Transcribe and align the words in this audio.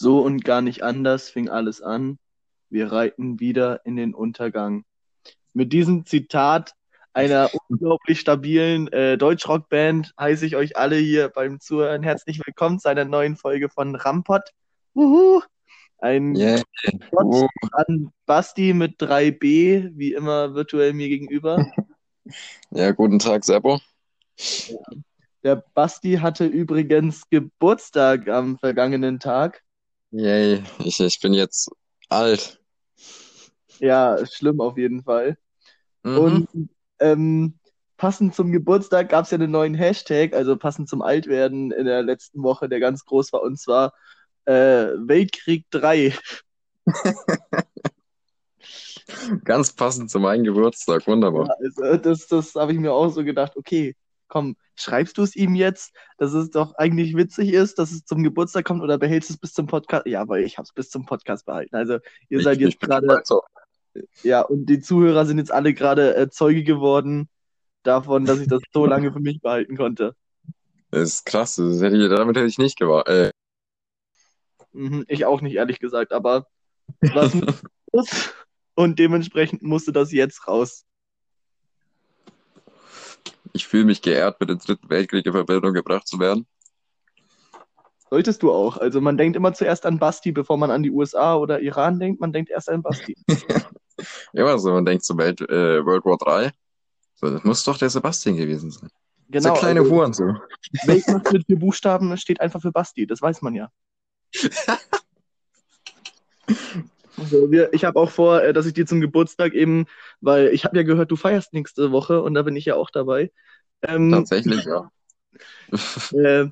So 0.00 0.20
und 0.20 0.46
gar 0.46 0.62
nicht 0.62 0.82
anders 0.82 1.28
fing 1.28 1.50
alles 1.50 1.82
an. 1.82 2.18
Wir 2.70 2.90
reiten 2.90 3.38
wieder 3.38 3.84
in 3.84 3.96
den 3.96 4.14
Untergang. 4.14 4.84
Mit 5.52 5.74
diesem 5.74 6.06
Zitat 6.06 6.72
einer 7.12 7.50
unglaublich 7.68 8.18
stabilen 8.18 8.88
äh, 8.94 9.18
Deutschrockband 9.18 10.14
heiße 10.18 10.46
ich 10.46 10.56
euch 10.56 10.78
alle 10.78 10.96
hier 10.96 11.28
beim 11.28 11.60
Zuhören 11.60 12.02
herzlich 12.02 12.40
willkommen 12.46 12.78
zu 12.78 12.88
einer 12.88 13.04
neuen 13.04 13.36
Folge 13.36 13.68
von 13.68 13.94
Rampot. 13.94 14.40
Uhu. 14.94 15.42
Ein 15.98 16.34
Yeah. 16.34 16.62
Gott 17.10 17.50
an 17.72 18.10
Basti 18.24 18.72
mit 18.72 18.98
3b, 19.02 19.90
wie 19.98 20.14
immer 20.14 20.54
virtuell 20.54 20.94
mir 20.94 21.10
gegenüber. 21.10 21.70
ja, 22.70 22.92
guten 22.92 23.18
Tag, 23.18 23.44
Seppo. 23.44 23.80
Der 25.42 25.62
Basti 25.74 26.14
hatte 26.14 26.46
übrigens 26.46 27.28
Geburtstag 27.28 28.30
am 28.30 28.56
vergangenen 28.56 29.20
Tag. 29.20 29.62
Yay, 30.12 30.62
ich, 30.78 31.00
ich 31.00 31.20
bin 31.20 31.34
jetzt 31.34 31.70
alt. 32.08 32.60
Ja, 33.78 34.18
schlimm 34.26 34.60
auf 34.60 34.76
jeden 34.76 35.02
Fall. 35.02 35.38
Mhm. 36.02 36.18
Und 36.18 36.68
ähm, 36.98 37.58
passend 37.96 38.34
zum 38.34 38.50
Geburtstag 38.50 39.08
gab 39.08 39.24
es 39.24 39.30
ja 39.30 39.36
einen 39.36 39.50
neuen 39.50 39.74
Hashtag, 39.74 40.34
also 40.34 40.56
passend 40.56 40.88
zum 40.88 41.02
Altwerden 41.02 41.70
in 41.70 41.86
der 41.86 42.02
letzten 42.02 42.42
Woche, 42.42 42.68
der 42.68 42.80
ganz 42.80 43.04
groß 43.04 43.32
war, 43.32 43.42
und 43.42 43.58
zwar 43.58 43.92
äh, 44.46 44.88
Weltkrieg 44.96 45.66
3. 45.70 46.14
Ganz 49.44 49.72
passend 49.72 50.10
zu 50.10 50.18
meinem 50.18 50.44
Geburtstag, 50.44 51.06
wunderbar. 51.06 51.54
Also 51.58 51.96
das, 51.96 52.26
das 52.26 52.54
habe 52.54 52.72
ich 52.72 52.78
mir 52.78 52.92
auch 52.92 53.08
so 53.08 53.24
gedacht, 53.24 53.56
okay, 53.56 53.96
komm, 54.30 54.56
schreibst 54.76 55.18
du 55.18 55.22
es 55.22 55.36
ihm 55.36 55.54
jetzt, 55.54 55.94
dass 56.16 56.32
es 56.32 56.50
doch 56.50 56.74
eigentlich 56.76 57.14
witzig 57.14 57.52
ist, 57.52 57.78
dass 57.78 57.90
es 57.92 58.04
zum 58.06 58.22
Geburtstag 58.22 58.64
kommt 58.64 58.82
oder 58.82 58.96
behältst 58.96 59.28
du 59.28 59.34
es 59.34 59.38
bis 59.40 59.52
zum 59.52 59.66
Podcast? 59.66 60.06
Ja, 60.06 60.26
weil 60.28 60.44
ich 60.44 60.56
habe 60.56 60.64
es 60.64 60.72
bis 60.72 60.88
zum 60.88 61.04
Podcast 61.04 61.44
behalten. 61.44 61.76
Also 61.76 61.98
ihr 62.30 62.38
Ich, 62.38 62.44
seid 62.44 62.56
ich 62.56 62.62
jetzt 62.70 62.80
gerade, 62.80 63.22
auf- 63.28 63.44
ja, 64.22 64.40
und 64.40 64.66
die 64.66 64.80
Zuhörer 64.80 65.26
sind 65.26 65.38
jetzt 65.38 65.52
alle 65.52 65.74
gerade 65.74 66.16
äh, 66.16 66.30
Zeuge 66.30 66.64
geworden 66.64 67.28
davon, 67.82 68.24
dass 68.24 68.40
ich 68.40 68.48
das 68.48 68.62
so 68.72 68.86
lange 68.86 69.12
für 69.12 69.20
mich 69.20 69.40
behalten 69.40 69.76
konnte. 69.76 70.14
Das 70.90 71.08
ist 71.08 71.26
krass, 71.26 71.56
das 71.56 71.82
hätte 71.82 71.96
ich, 71.96 72.08
damit 72.08 72.36
hätte 72.36 72.46
ich 72.46 72.58
nicht 72.58 72.78
gewartet. 72.78 73.14
Äh, 73.14 73.30
Mhm, 74.72 75.04
ich 75.08 75.24
auch 75.24 75.40
nicht, 75.40 75.56
ehrlich 75.56 75.80
gesagt, 75.80 76.12
aber 76.12 76.46
was 77.00 77.32
muss 77.92 78.32
und 78.74 79.00
dementsprechend 79.00 79.62
musste 79.62 79.90
das 79.92 80.12
jetzt 80.12 80.46
raus. 80.46 80.84
Ich 83.52 83.66
fühle 83.66 83.84
mich 83.84 84.02
geehrt, 84.02 84.40
mit 84.40 84.50
dem 84.50 84.58
Dritten 84.58 84.88
Weltkrieg 84.90 85.26
in 85.26 85.32
Verbindung 85.32 85.74
gebracht 85.74 86.06
zu 86.06 86.18
werden. 86.18 86.46
Solltest 88.10 88.42
du 88.42 88.50
auch. 88.50 88.76
Also 88.76 89.00
man 89.00 89.16
denkt 89.16 89.36
immer 89.36 89.52
zuerst 89.54 89.86
an 89.86 89.98
Basti, 89.98 90.32
bevor 90.32 90.56
man 90.56 90.70
an 90.70 90.82
die 90.82 90.90
USA 90.90 91.36
oder 91.36 91.60
Iran 91.60 92.00
denkt. 92.00 92.20
Man 92.20 92.32
denkt 92.32 92.50
erst 92.50 92.68
an 92.68 92.82
Basti. 92.82 93.16
Immer 94.32 94.58
so, 94.58 94.72
man 94.72 94.86
denkt 94.86 95.04
zu 95.04 95.16
Welt, 95.18 95.40
äh, 95.42 95.84
World 95.84 96.04
War 96.06 96.16
3. 96.16 96.50
So, 97.14 97.30
das 97.30 97.44
muss 97.44 97.62
doch 97.64 97.76
der 97.76 97.90
Sebastian 97.90 98.36
gewesen 98.36 98.70
sein. 98.70 98.88
Genau. 99.28 99.50
der 99.50 99.58
kleine 99.60 99.80
also, 99.80 99.92
Huren 99.92 100.12
so. 100.12 100.24
Weltmacht 100.86 101.32
mit 101.32 101.46
vier 101.46 101.58
Buchstaben 101.58 102.16
steht 102.16 102.40
einfach 102.40 102.60
für 102.60 102.72
Basti, 102.72 103.06
das 103.06 103.22
weiß 103.22 103.42
man 103.42 103.54
ja. 103.54 103.70
Also 107.16 107.50
wir, 107.50 107.72
ich 107.72 107.84
habe 107.84 107.98
auch 107.98 108.10
vor, 108.10 108.42
äh, 108.42 108.52
dass 108.52 108.66
ich 108.66 108.72
dir 108.72 108.86
zum 108.86 109.00
Geburtstag 109.00 109.54
eben, 109.54 109.86
weil 110.20 110.48
ich 110.48 110.64
habe 110.64 110.76
ja 110.76 110.82
gehört, 110.82 111.10
du 111.10 111.16
feierst 111.16 111.52
nächste 111.52 111.92
Woche 111.92 112.22
und 112.22 112.34
da 112.34 112.42
bin 112.42 112.56
ich 112.56 112.64
ja 112.64 112.76
auch 112.76 112.90
dabei. 112.90 113.30
Ähm, 113.82 114.10
Tatsächlich, 114.10 114.64
ja. 114.64 114.90
äh, 116.12 116.46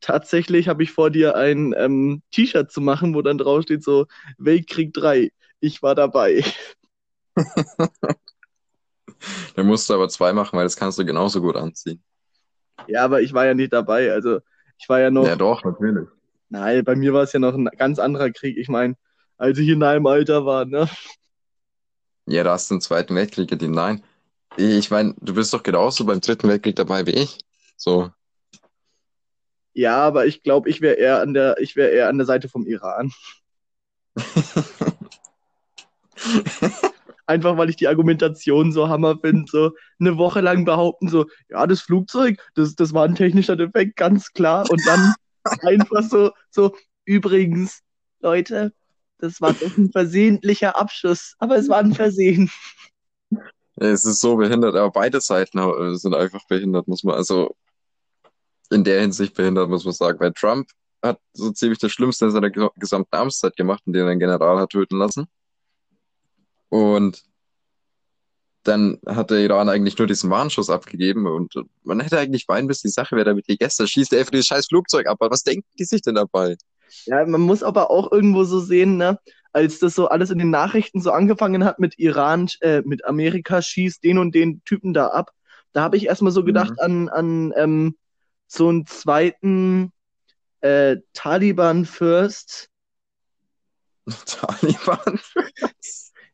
tatsächlich 0.00 0.68
habe 0.68 0.82
ich 0.82 0.92
vor, 0.92 1.10
dir 1.10 1.36
ein 1.36 1.74
ähm, 1.76 2.22
T-Shirt 2.32 2.70
zu 2.70 2.80
machen, 2.80 3.14
wo 3.14 3.22
dann 3.22 3.38
drauf 3.38 3.62
steht 3.62 3.82
so 3.82 4.06
Weltkrieg 4.38 4.92
3, 4.94 5.30
ich 5.60 5.82
war 5.82 5.94
dabei. 5.94 6.44
Dann 9.54 9.66
musst 9.66 9.88
du 9.88 9.94
aber 9.94 10.08
zwei 10.08 10.32
machen, 10.32 10.56
weil 10.56 10.64
das 10.64 10.76
kannst 10.76 10.98
du 10.98 11.04
genauso 11.04 11.40
gut 11.40 11.56
anziehen. 11.56 12.02
Ja, 12.86 13.04
aber 13.04 13.22
ich 13.22 13.32
war 13.32 13.46
ja 13.46 13.54
nicht 13.54 13.72
dabei, 13.72 14.12
also 14.12 14.40
ich 14.78 14.88
war 14.88 15.00
ja 15.00 15.10
noch, 15.10 15.26
Ja, 15.26 15.36
doch, 15.36 15.64
natürlich. 15.64 16.08
nein, 16.48 16.84
bei 16.84 16.94
mir 16.94 17.12
war 17.12 17.22
es 17.22 17.32
ja 17.32 17.40
noch 17.40 17.54
ein 17.54 17.68
ganz 17.76 17.98
anderer 17.98 18.30
Krieg. 18.30 18.56
Ich 18.58 18.68
meine, 18.68 18.96
als 19.38 19.58
ich 19.58 19.68
in 19.68 19.80
deinem 19.80 20.06
Alter 20.06 20.46
war, 20.46 20.64
ne? 20.64 20.88
Ja, 22.26 22.42
da 22.44 22.52
hast 22.52 22.70
du 22.70 22.76
den 22.76 22.80
Zweiten 22.80 23.14
Weltkrieg 23.14 23.48
gedient. 23.48 23.74
Nein. 23.74 24.02
Ich 24.56 24.90
meine, 24.90 25.14
du 25.20 25.34
bist 25.34 25.52
doch 25.52 25.62
genauso 25.62 26.04
beim 26.04 26.20
Dritten 26.20 26.48
Weltkrieg 26.48 26.76
dabei 26.76 27.06
wie 27.06 27.12
ich. 27.12 27.38
So. 27.76 28.10
Ja, 29.74 29.98
aber 29.98 30.26
ich 30.26 30.42
glaube, 30.42 30.70
ich 30.70 30.80
wäre 30.80 30.94
eher 30.94 31.20
an 31.20 31.34
der, 31.34 31.58
ich 31.60 31.76
wäre 31.76 31.90
eher 31.90 32.08
an 32.08 32.16
der 32.16 32.26
Seite 32.26 32.48
vom 32.48 32.66
Iran. 32.66 33.12
Einfach 37.26 37.58
weil 37.58 37.68
ich 37.68 37.76
die 37.76 37.88
Argumentation 37.88 38.72
so 38.72 38.88
hammer 38.88 39.18
finde, 39.18 39.44
so 39.50 39.72
eine 40.00 40.16
Woche 40.16 40.40
lang 40.40 40.64
behaupten, 40.64 41.08
so, 41.08 41.26
ja, 41.50 41.66
das 41.66 41.82
Flugzeug, 41.82 42.40
das, 42.54 42.74
das 42.74 42.94
war 42.94 43.04
ein 43.04 43.16
technischer 43.16 43.56
Defekt, 43.56 43.96
ganz 43.96 44.32
klar. 44.32 44.64
Und 44.70 44.80
dann 44.86 45.14
einfach 45.62 46.02
so, 46.02 46.30
so, 46.50 46.74
übrigens, 47.04 47.82
Leute, 48.20 48.72
das 49.18 49.40
war 49.40 49.52
doch 49.52 49.76
ein 49.76 49.90
versehentlicher 49.90 50.78
Abschuss, 50.78 51.34
aber 51.38 51.56
es 51.56 51.68
war 51.68 51.78
ein 51.78 51.94
Versehen. 51.94 52.50
Es 53.76 54.04
ist 54.04 54.20
so 54.20 54.36
behindert, 54.36 54.74
aber 54.74 54.90
beide 54.90 55.20
Seiten 55.20 55.60
sind 55.96 56.14
einfach 56.14 56.46
behindert, 56.46 56.88
muss 56.88 57.04
man, 57.04 57.14
also 57.14 57.54
in 58.70 58.84
der 58.84 59.00
Hinsicht 59.00 59.34
behindert, 59.34 59.68
muss 59.68 59.84
man 59.84 59.94
sagen. 59.94 60.18
Weil 60.18 60.32
Trump 60.32 60.68
hat 61.02 61.20
so 61.34 61.50
ziemlich 61.52 61.78
das 61.78 61.92
Schlimmste 61.92 62.24
in 62.24 62.30
seiner 62.30 62.50
ge- 62.50 62.70
gesamten 62.76 63.14
Amtszeit 63.14 63.54
gemacht, 63.56 63.82
indem 63.86 64.06
er 64.06 64.10
einen 64.12 64.20
General 64.20 64.58
hat 64.58 64.70
töten 64.70 64.96
lassen. 64.96 65.26
Und 66.68 67.22
dann 68.64 68.98
hat 69.06 69.30
der 69.30 69.38
Iran 69.38 69.68
eigentlich 69.68 69.96
nur 69.98 70.08
diesen 70.08 70.30
Warnschuss 70.30 70.70
abgegeben 70.70 71.26
und 71.26 71.54
man 71.84 72.00
hätte 72.00 72.18
eigentlich 72.18 72.48
weinen 72.48 72.66
müssen, 72.66 72.88
die 72.88 72.92
Sache 72.92 73.14
wäre 73.14 73.26
damit 73.26 73.46
gegessen. 73.46 73.86
Schießt 73.86 74.12
er 74.12 74.18
einfach 74.18 74.32
dieses 74.32 74.46
scheiß 74.46 74.66
Flugzeug 74.66 75.06
ab. 75.06 75.18
Aber 75.20 75.30
was 75.30 75.44
denken 75.44 75.68
die 75.78 75.84
sich 75.84 76.00
denn 76.00 76.16
dabei? 76.16 76.56
Ja, 77.06 77.24
man 77.26 77.40
muss 77.40 77.62
aber 77.62 77.90
auch 77.90 78.10
irgendwo 78.12 78.44
so 78.44 78.60
sehen, 78.60 78.96
ne, 78.96 79.18
als 79.52 79.78
das 79.78 79.94
so 79.94 80.08
alles 80.08 80.30
in 80.30 80.38
den 80.38 80.50
Nachrichten 80.50 81.00
so 81.00 81.10
angefangen 81.12 81.64
hat 81.64 81.78
mit 81.78 81.98
Iran, 81.98 82.48
äh, 82.60 82.82
mit 82.84 83.04
Amerika 83.04 83.62
schießt 83.62 84.02
den 84.04 84.18
und 84.18 84.34
den 84.34 84.62
Typen 84.64 84.92
da 84.94 85.08
ab, 85.08 85.30
da 85.72 85.82
habe 85.82 85.96
ich 85.96 86.06
erstmal 86.06 86.32
so 86.32 86.44
gedacht 86.44 86.72
Mhm. 86.72 86.78
an, 86.78 87.08
an 87.08 87.52
ähm, 87.56 87.96
so 88.46 88.68
einen 88.68 88.86
zweiten 88.86 89.92
äh, 90.60 90.96
Taliban-First. 91.12 92.68
Taliban. 94.26 95.18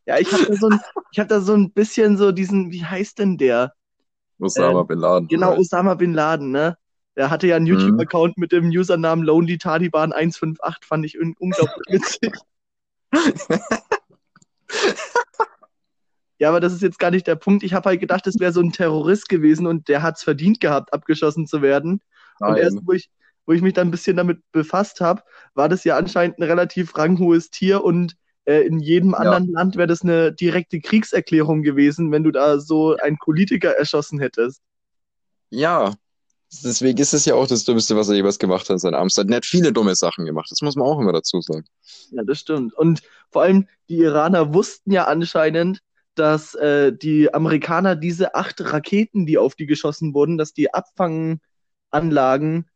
Ja, 0.05 0.19
ich 0.19 0.33
habe 0.33 0.43
da 0.49 0.57
so 0.57 0.67
ein, 0.69 0.81
ich 1.13 1.19
habe 1.21 1.29
da 1.29 1.41
so 1.41 1.55
ein 1.55 1.71
bisschen 1.73 2.17
so 2.17 2.33
diesen, 2.33 2.73
wie 2.73 2.85
heißt 2.85 3.21
denn 3.21 3.39
der? 3.39 3.73
Osama 4.41 4.81
Ähm, 4.81 4.87
Bin 4.89 4.99
Laden. 4.99 5.29
Genau, 5.29 5.57
Osama 5.57 5.95
Bin 5.95 6.13
Laden, 6.13 6.51
ne? 6.51 6.77
Der 7.17 7.31
hatte 7.31 7.47
ja 7.47 7.57
einen 7.57 7.67
Mhm. 7.67 7.73
YouTube-Account 7.73 8.39
mit 8.39 8.53
dem 8.53 8.69
Usernamen 8.71 9.25
Lonely 9.25 9.59
Taliban 9.59 10.13
158, 10.13 10.87
fand 10.87 11.05
ich 11.05 11.19
un- 11.21 11.35
unglaublich 11.39 11.87
witzig. 11.89 12.33
Ja, 16.39 16.49
aber 16.49 16.61
das 16.61 16.73
ist 16.73 16.83
jetzt 16.83 16.99
gar 16.99 17.11
nicht 17.11 17.27
der 17.27 17.37
Punkt. 17.37 17.63
Ich 17.63 17.73
habe 17.75 17.89
halt 17.91 18.01
gedacht, 18.01 18.27
es 18.27 18.41
wäre 18.41 18.53
so 18.53 18.61
ein 18.61 18.73
Terrorist 18.73 19.29
gewesen 19.29 19.67
und 19.67 19.89
der 19.89 20.03
hat 20.03 20.17
es 20.17 20.25
verdient 20.25 20.59
gehabt, 20.61 20.93
abgeschossen 20.93 21.47
zu 21.47 21.63
werden. 21.63 22.01
Und 22.41 22.57
erst, 22.57 22.77
Nein. 22.77 22.85
wo 22.87 22.93
ich, 22.93 23.11
wo 23.47 23.53
ich 23.53 23.63
mich 23.63 23.75
dann 23.75 23.89
ein 23.89 23.91
bisschen 23.93 24.17
damit 24.17 24.41
befasst 24.51 25.01
habe, 25.01 25.23
war 25.55 25.69
das 25.69 25.85
ja 25.85 25.97
anscheinend 25.97 26.39
ein 26.39 26.43
relativ 26.45 26.97
ranghohes 26.97 27.51
Tier 27.51 27.85
und 27.85 28.17
äh, 28.45 28.63
in 28.67 28.81
jedem 28.81 29.11
Ja. 29.13 29.19
anderen 29.19 29.53
Land 29.53 29.77
wäre 29.77 29.87
das 29.87 30.03
eine 30.03 30.33
direkte 30.33 30.81
Kriegserklärung 30.81 31.63
gewesen, 31.63 32.11
wenn 32.11 32.25
du 32.25 32.33
da 32.33 32.59
so 32.59 32.97
einen 32.97 33.19
Politiker 33.19 33.77
erschossen 33.79 34.19
hättest. 34.19 34.63
Ja, 35.51 35.95
deswegen 36.65 36.99
ist 36.99 37.15
es 37.15 37.25
ja 37.25 37.35
auch 37.35 37.47
das 37.47 37.65
Dümmste, 37.65 37.97
was 37.97 38.09
er 38.09 38.17
jemals 38.17 38.39
gemacht 38.39 38.69
hat 38.69 38.75
in 38.75 38.79
seiner 38.79 38.99
Amtszeit. 38.99 39.29
Er 39.31 39.37
hat 39.37 39.47
viele 39.47 39.73
dumme 39.73 39.95
Sachen 39.95 40.25
gemacht, 40.25 40.51
das 40.51 40.61
muss 40.63 40.77
man 40.77 40.87
auch 40.87 41.01
immer 41.01 41.13
dazu 41.13 41.41
sagen. 41.41 41.65
Ja, 42.11 42.23
das 42.25 42.41
stimmt. 42.41 42.75
Und 42.75 43.03
vor 43.31 43.43
allem 43.43 43.69
die 43.89 43.99
Iraner 43.99 44.53
wussten 44.55 44.93
ja 44.93 45.05
anscheinend, 45.05 45.81
dass 46.15 46.55
äh, 46.55 46.93
die 46.93 47.33
Amerikaner 47.33 47.97
diese 47.97 48.35
acht 48.35 48.61
Raketen, 48.61 49.25
die 49.25 49.39
auf 49.39 49.55
die 49.55 49.67
geschossen 49.67 50.15
wurden, 50.15 50.37
dass 50.37 50.53
die 50.53 50.75
Abfanganlagen, 50.75 52.69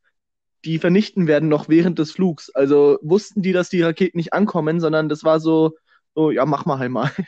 die 0.64 0.78
vernichten 0.78 1.26
werden 1.26 1.48
noch 1.48 1.68
während 1.68 1.98
des 1.98 2.12
Flugs. 2.12 2.50
Also 2.54 2.98
wussten 3.02 3.42
die, 3.42 3.52
dass 3.52 3.68
die 3.68 3.82
Raketen 3.82 4.16
nicht 4.16 4.32
ankommen, 4.32 4.80
sondern 4.80 5.08
das 5.08 5.22
war 5.22 5.38
so, 5.38 5.76
so 6.14 6.30
ja, 6.30 6.46
mach 6.46 6.64
mal 6.64 6.78
halt 6.78 6.90
mal. 6.90 7.10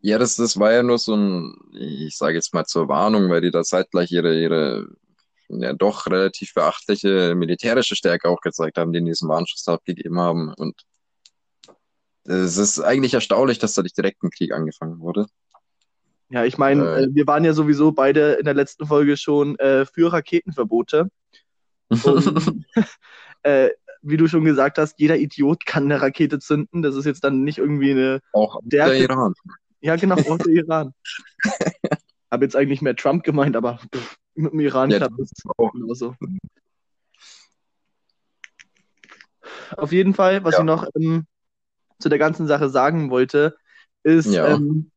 Ja, 0.00 0.18
das, 0.18 0.34
das 0.34 0.58
war 0.58 0.72
ja 0.72 0.82
nur 0.82 0.98
so 0.98 1.14
ein, 1.14 1.54
ich 1.72 2.16
sage 2.16 2.34
jetzt 2.34 2.52
mal 2.52 2.64
zur 2.64 2.88
Warnung, 2.88 3.30
weil 3.30 3.40
die 3.40 3.52
da 3.52 3.62
zeitgleich 3.62 4.10
ihre, 4.10 4.38
ihre 4.38 4.88
ja 5.48 5.72
doch 5.72 6.06
relativ 6.06 6.54
beachtliche 6.54 7.34
militärische 7.34 7.96
Stärke 7.96 8.28
auch 8.28 8.40
gezeigt 8.40 8.78
haben, 8.78 8.92
die 8.92 8.98
in 8.98 9.04
diesem 9.06 9.28
Warnschuss 9.28 9.66
abgegeben 9.68 10.18
haben. 10.18 10.52
Und 10.54 10.74
es 12.24 12.56
ist 12.56 12.80
eigentlich 12.80 13.14
erstaunlich, 13.14 13.58
dass 13.58 13.74
da 13.74 13.82
nicht 13.82 13.96
direkt 13.96 14.22
ein 14.22 14.30
Krieg 14.30 14.52
angefangen 14.52 15.00
wurde. 15.00 15.26
Ja, 16.28 16.44
ich 16.44 16.58
meine, 16.58 16.84
Äh. 16.84 17.02
äh, 17.04 17.08
wir 17.12 17.26
waren 17.26 17.44
ja 17.44 17.52
sowieso 17.52 17.92
beide 17.92 18.32
in 18.34 18.44
der 18.44 18.54
letzten 18.54 18.86
Folge 18.86 19.16
schon 19.16 19.58
äh, 19.58 19.86
für 19.86 20.12
Raketenverbote. 20.12 21.08
Und, 21.88 22.64
äh, 23.42 23.70
wie 24.02 24.16
du 24.16 24.26
schon 24.26 24.44
gesagt 24.44 24.78
hast, 24.78 24.98
jeder 24.98 25.16
Idiot 25.16 25.66
kann 25.66 25.84
eine 25.84 26.02
Rakete 26.02 26.38
zünden. 26.38 26.82
Das 26.82 26.96
ist 26.96 27.04
jetzt 27.04 27.22
dann 27.24 27.44
nicht 27.44 27.58
irgendwie 27.58 27.92
eine. 27.92 28.20
Auch 28.32 28.60
der 28.64 28.86
Stärke. 28.86 29.04
Iran. 29.04 29.34
Ja, 29.80 29.96
genau, 29.96 30.16
auch 30.16 30.38
der 30.38 30.52
Iran. 30.52 30.94
Habe 32.30 32.44
jetzt 32.44 32.56
eigentlich 32.56 32.82
mehr 32.82 32.96
Trump 32.96 33.22
gemeint, 33.22 33.54
aber 33.54 33.78
pff, 33.94 34.16
mit 34.36 34.52
dem 34.52 34.60
Iran 34.60 34.90
Ja, 34.90 34.98
klappt 34.98 35.18
es 35.18 35.30
auch. 35.56 35.72
genauso. 35.72 36.14
Auf 39.76 39.92
jeden 39.92 40.14
Fall, 40.14 40.44
was 40.44 40.54
Ja. 40.54 40.60
ich 40.60 40.64
noch 40.66 40.88
ähm, 40.94 41.26
zu 41.98 42.08
der 42.08 42.18
ganzen 42.18 42.46
Sache 42.46 42.68
sagen 42.68 43.10
wollte, 43.10 43.56
ist 44.02 44.26
Ja. 44.26 44.54
ähm, 44.54 44.90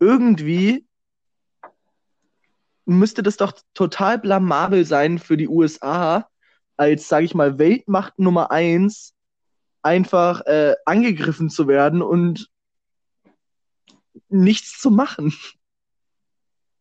irgendwie 0.00 0.86
müsste 2.84 3.22
das 3.22 3.36
doch 3.36 3.52
total 3.74 4.18
blamabel 4.18 4.84
sein 4.84 5.18
für 5.18 5.36
die 5.36 5.48
USA, 5.48 6.28
als, 6.76 7.08
sage 7.08 7.24
ich 7.24 7.34
mal, 7.34 7.58
Weltmacht 7.58 8.18
Nummer 8.18 8.50
eins 8.50 9.14
einfach 9.82 10.42
äh, 10.46 10.74
angegriffen 10.84 11.50
zu 11.50 11.68
werden 11.68 12.02
und 12.02 12.48
nichts 14.28 14.78
zu 14.80 14.90
machen. 14.90 15.34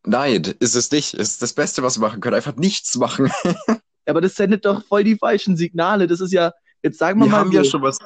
Nein, 0.05 0.43
ist 0.59 0.75
es 0.75 0.91
nicht. 0.91 1.13
Ist 1.13 1.41
das 1.41 1.53
Beste, 1.53 1.83
was 1.83 1.97
wir 1.97 2.01
machen 2.07 2.21
können. 2.21 2.35
Einfach 2.35 2.55
nichts 2.55 2.95
machen. 2.97 3.31
Aber 4.05 4.21
das 4.21 4.35
sendet 4.35 4.65
doch 4.65 4.85
voll 4.85 5.03
die 5.03 5.15
falschen 5.17 5.57
Signale. 5.57 6.07
Das 6.07 6.21
ist 6.21 6.31
ja, 6.31 6.53
jetzt 6.83 6.99
sagen 6.99 7.19
wir 7.19 7.25
Wir 7.25 7.31
mal 7.31 7.39
haben 7.39 7.51
so, 7.51 7.57
ja 7.57 7.63
schon 7.63 7.81
was. 7.81 7.97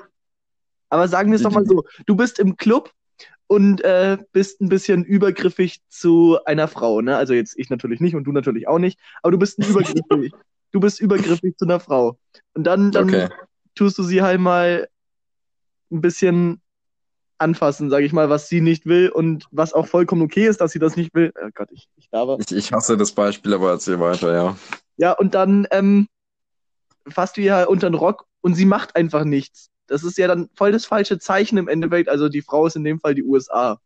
aber 0.90 1.08
sagen 1.10 1.30
wir 1.32 1.36
es 1.36 1.44
doch 1.44 1.52
mal 1.52 1.66
so, 1.66 1.84
du 2.06 2.16
bist 2.16 2.40
im 2.40 2.56
Club 2.56 2.92
und 3.48 3.82
äh, 3.84 4.18
bist 4.32 4.62
ein 4.62 4.70
bisschen 4.70 5.04
übergriffig 5.04 5.82
zu 5.90 6.38
einer 6.46 6.70
Frau, 6.70 7.02
ne? 7.02 7.18
Also 7.18 7.34
jetzt 7.34 7.58
ich 7.58 7.70
natürlich 7.70 8.00
nicht 8.00 8.16
und 8.16 8.24
du 8.24 8.32
natürlich 8.32 8.68
auch 8.70 8.80
nicht, 8.80 8.98
aber 9.22 9.32
du 9.32 9.38
bist 9.38 9.60
ein 9.60 9.68
übergriffig. 9.70 10.34
du 10.72 10.80
bist 10.80 11.02
übergriffig 11.02 11.58
zu 11.58 11.66
einer 11.66 11.80
Frau. 11.82 12.18
Und 12.54 12.64
dann, 12.64 12.92
dann 12.92 13.10
Okay. 13.10 13.30
tust 13.76 13.98
du 13.98 14.04
sie 14.04 14.22
halt 14.22 14.40
mal 14.40 14.88
ein 15.92 16.00
bisschen 16.02 16.62
anfassen, 17.40 17.90
sage 17.90 18.06
ich 18.06 18.14
mal, 18.14 18.30
was 18.30 18.50
sie 18.50 18.62
nicht 18.62 18.86
will 18.86 19.10
und 19.10 19.46
was 19.52 19.74
auch 19.74 19.88
vollkommen 19.88 20.22
okay 20.22 20.48
ist, 20.48 20.62
dass 20.62 20.72
sie 20.72 20.80
das 20.80 20.96
nicht 20.96 21.14
will. 21.16 21.32
Oh 21.42 21.50
Gott, 21.54 21.70
ich, 21.72 21.88
ich 21.98 22.10
darf. 22.10 22.40
Ich, 22.40 22.52
ich 22.56 22.72
hasse 22.74 22.98
das 22.98 23.12
Beispiel, 23.14 23.54
aber 23.54 23.72
erzähl 23.72 24.00
weiter, 24.00 24.34
ja. 24.34 24.58
Ja, 24.98 25.14
und 25.14 25.34
dann 25.34 25.68
ähm, 25.72 26.08
fasst 27.08 27.38
du 27.38 27.42
ihr 27.42 27.68
unter 27.70 27.90
den 27.90 27.96
Rock 27.96 28.26
und 28.42 28.56
sie 28.56 28.66
macht 28.66 28.96
einfach 28.96 29.24
nichts. 29.24 29.70
Das 29.88 30.04
ist 30.04 30.18
ja 30.18 30.28
dann 30.28 30.50
voll 30.56 30.72
das 30.72 30.86
falsche 30.86 31.18
Zeichen 31.20 31.58
im 31.58 31.68
Endeffekt. 31.68 32.10
Also 32.10 32.30
die 32.30 32.42
Frau 32.42 32.68
ist 32.68 32.76
in 32.76 32.84
dem 32.84 33.00
Fall 33.00 33.16
die 33.16 33.24
USA. 33.24 33.80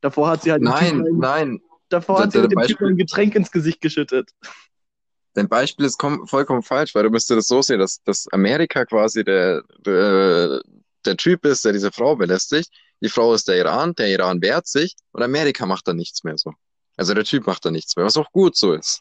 Davor 0.00 0.28
hat 0.28 0.42
sie 0.42 0.50
halt 0.52 0.62
Nein, 0.62 0.96
Typen 0.96 1.06
ein- 1.06 1.18
nein. 1.18 1.60
davor 1.88 2.16
Da- 2.18 2.22
hat 2.24 2.32
sie 2.32 2.42
dem 2.42 2.50
Beispiel- 2.50 2.76
Typen 2.76 2.88
ein 2.90 2.96
Getränk 2.96 3.34
ins 3.34 3.50
Gesicht 3.50 3.80
geschüttet. 3.80 4.30
Dein 5.34 5.48
Beispiel 5.48 5.86
ist 5.86 5.96
kom 5.98 6.26
vollkommen 6.26 6.62
falsch, 6.62 6.94
weil 6.94 7.04
du 7.04 7.10
müsstest 7.10 7.38
das 7.38 7.46
so 7.46 7.62
sehen, 7.62 7.78
dass, 7.78 8.02
dass 8.02 8.26
Amerika 8.32 8.84
quasi 8.84 9.22
der, 9.24 9.62
der, 9.86 10.60
der 11.04 11.16
Typ 11.16 11.44
ist, 11.44 11.64
der 11.64 11.72
diese 11.72 11.92
Frau 11.92 12.16
belästigt. 12.16 12.70
Die 13.02 13.08
Frau 13.08 13.32
ist 13.32 13.48
der 13.48 13.56
Iran, 13.56 13.94
der 13.94 14.08
Iran 14.08 14.42
wehrt 14.42 14.66
sich 14.66 14.94
und 15.12 15.22
Amerika 15.22 15.66
macht 15.66 15.88
dann 15.88 15.96
nichts 15.96 16.24
mehr 16.24 16.36
so. 16.36 16.52
Also 16.96 17.14
der 17.14 17.24
Typ 17.24 17.46
macht 17.46 17.64
dann 17.64 17.72
nichts 17.72 17.96
mehr, 17.96 18.04
was 18.04 18.16
auch 18.16 18.30
gut 18.32 18.56
so 18.56 18.74
ist. 18.74 19.00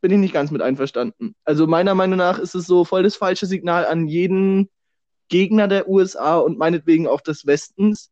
Bin 0.00 0.12
ich 0.12 0.18
nicht 0.18 0.34
ganz 0.34 0.50
mit 0.50 0.62
einverstanden. 0.62 1.34
Also 1.44 1.66
meiner 1.66 1.94
Meinung 1.94 2.18
nach 2.18 2.38
ist 2.38 2.54
es 2.54 2.66
so 2.66 2.84
voll 2.84 3.02
das 3.02 3.16
falsche 3.16 3.46
Signal 3.46 3.84
an 3.84 4.06
jeden 4.06 4.70
Gegner 5.28 5.68
der 5.68 5.88
USA 5.88 6.38
und 6.38 6.58
meinetwegen 6.58 7.06
auch 7.06 7.20
des 7.20 7.46
Westens 7.46 8.10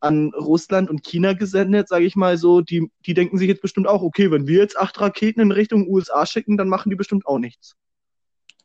an 0.00 0.32
Russland 0.34 0.90
und 0.90 1.04
China 1.04 1.32
gesendet, 1.32 1.88
sage 1.88 2.04
ich 2.04 2.16
mal 2.16 2.36
so. 2.36 2.60
Die, 2.60 2.90
die 3.06 3.14
denken 3.14 3.38
sich 3.38 3.48
jetzt 3.48 3.62
bestimmt 3.62 3.86
auch, 3.86 4.02
okay, 4.02 4.30
wenn 4.30 4.46
wir 4.46 4.58
jetzt 4.58 4.78
acht 4.78 5.00
Raketen 5.00 5.40
in 5.40 5.52
Richtung 5.52 5.88
USA 5.88 6.26
schicken, 6.26 6.56
dann 6.56 6.68
machen 6.68 6.90
die 6.90 6.96
bestimmt 6.96 7.26
auch 7.26 7.38
nichts. 7.38 7.76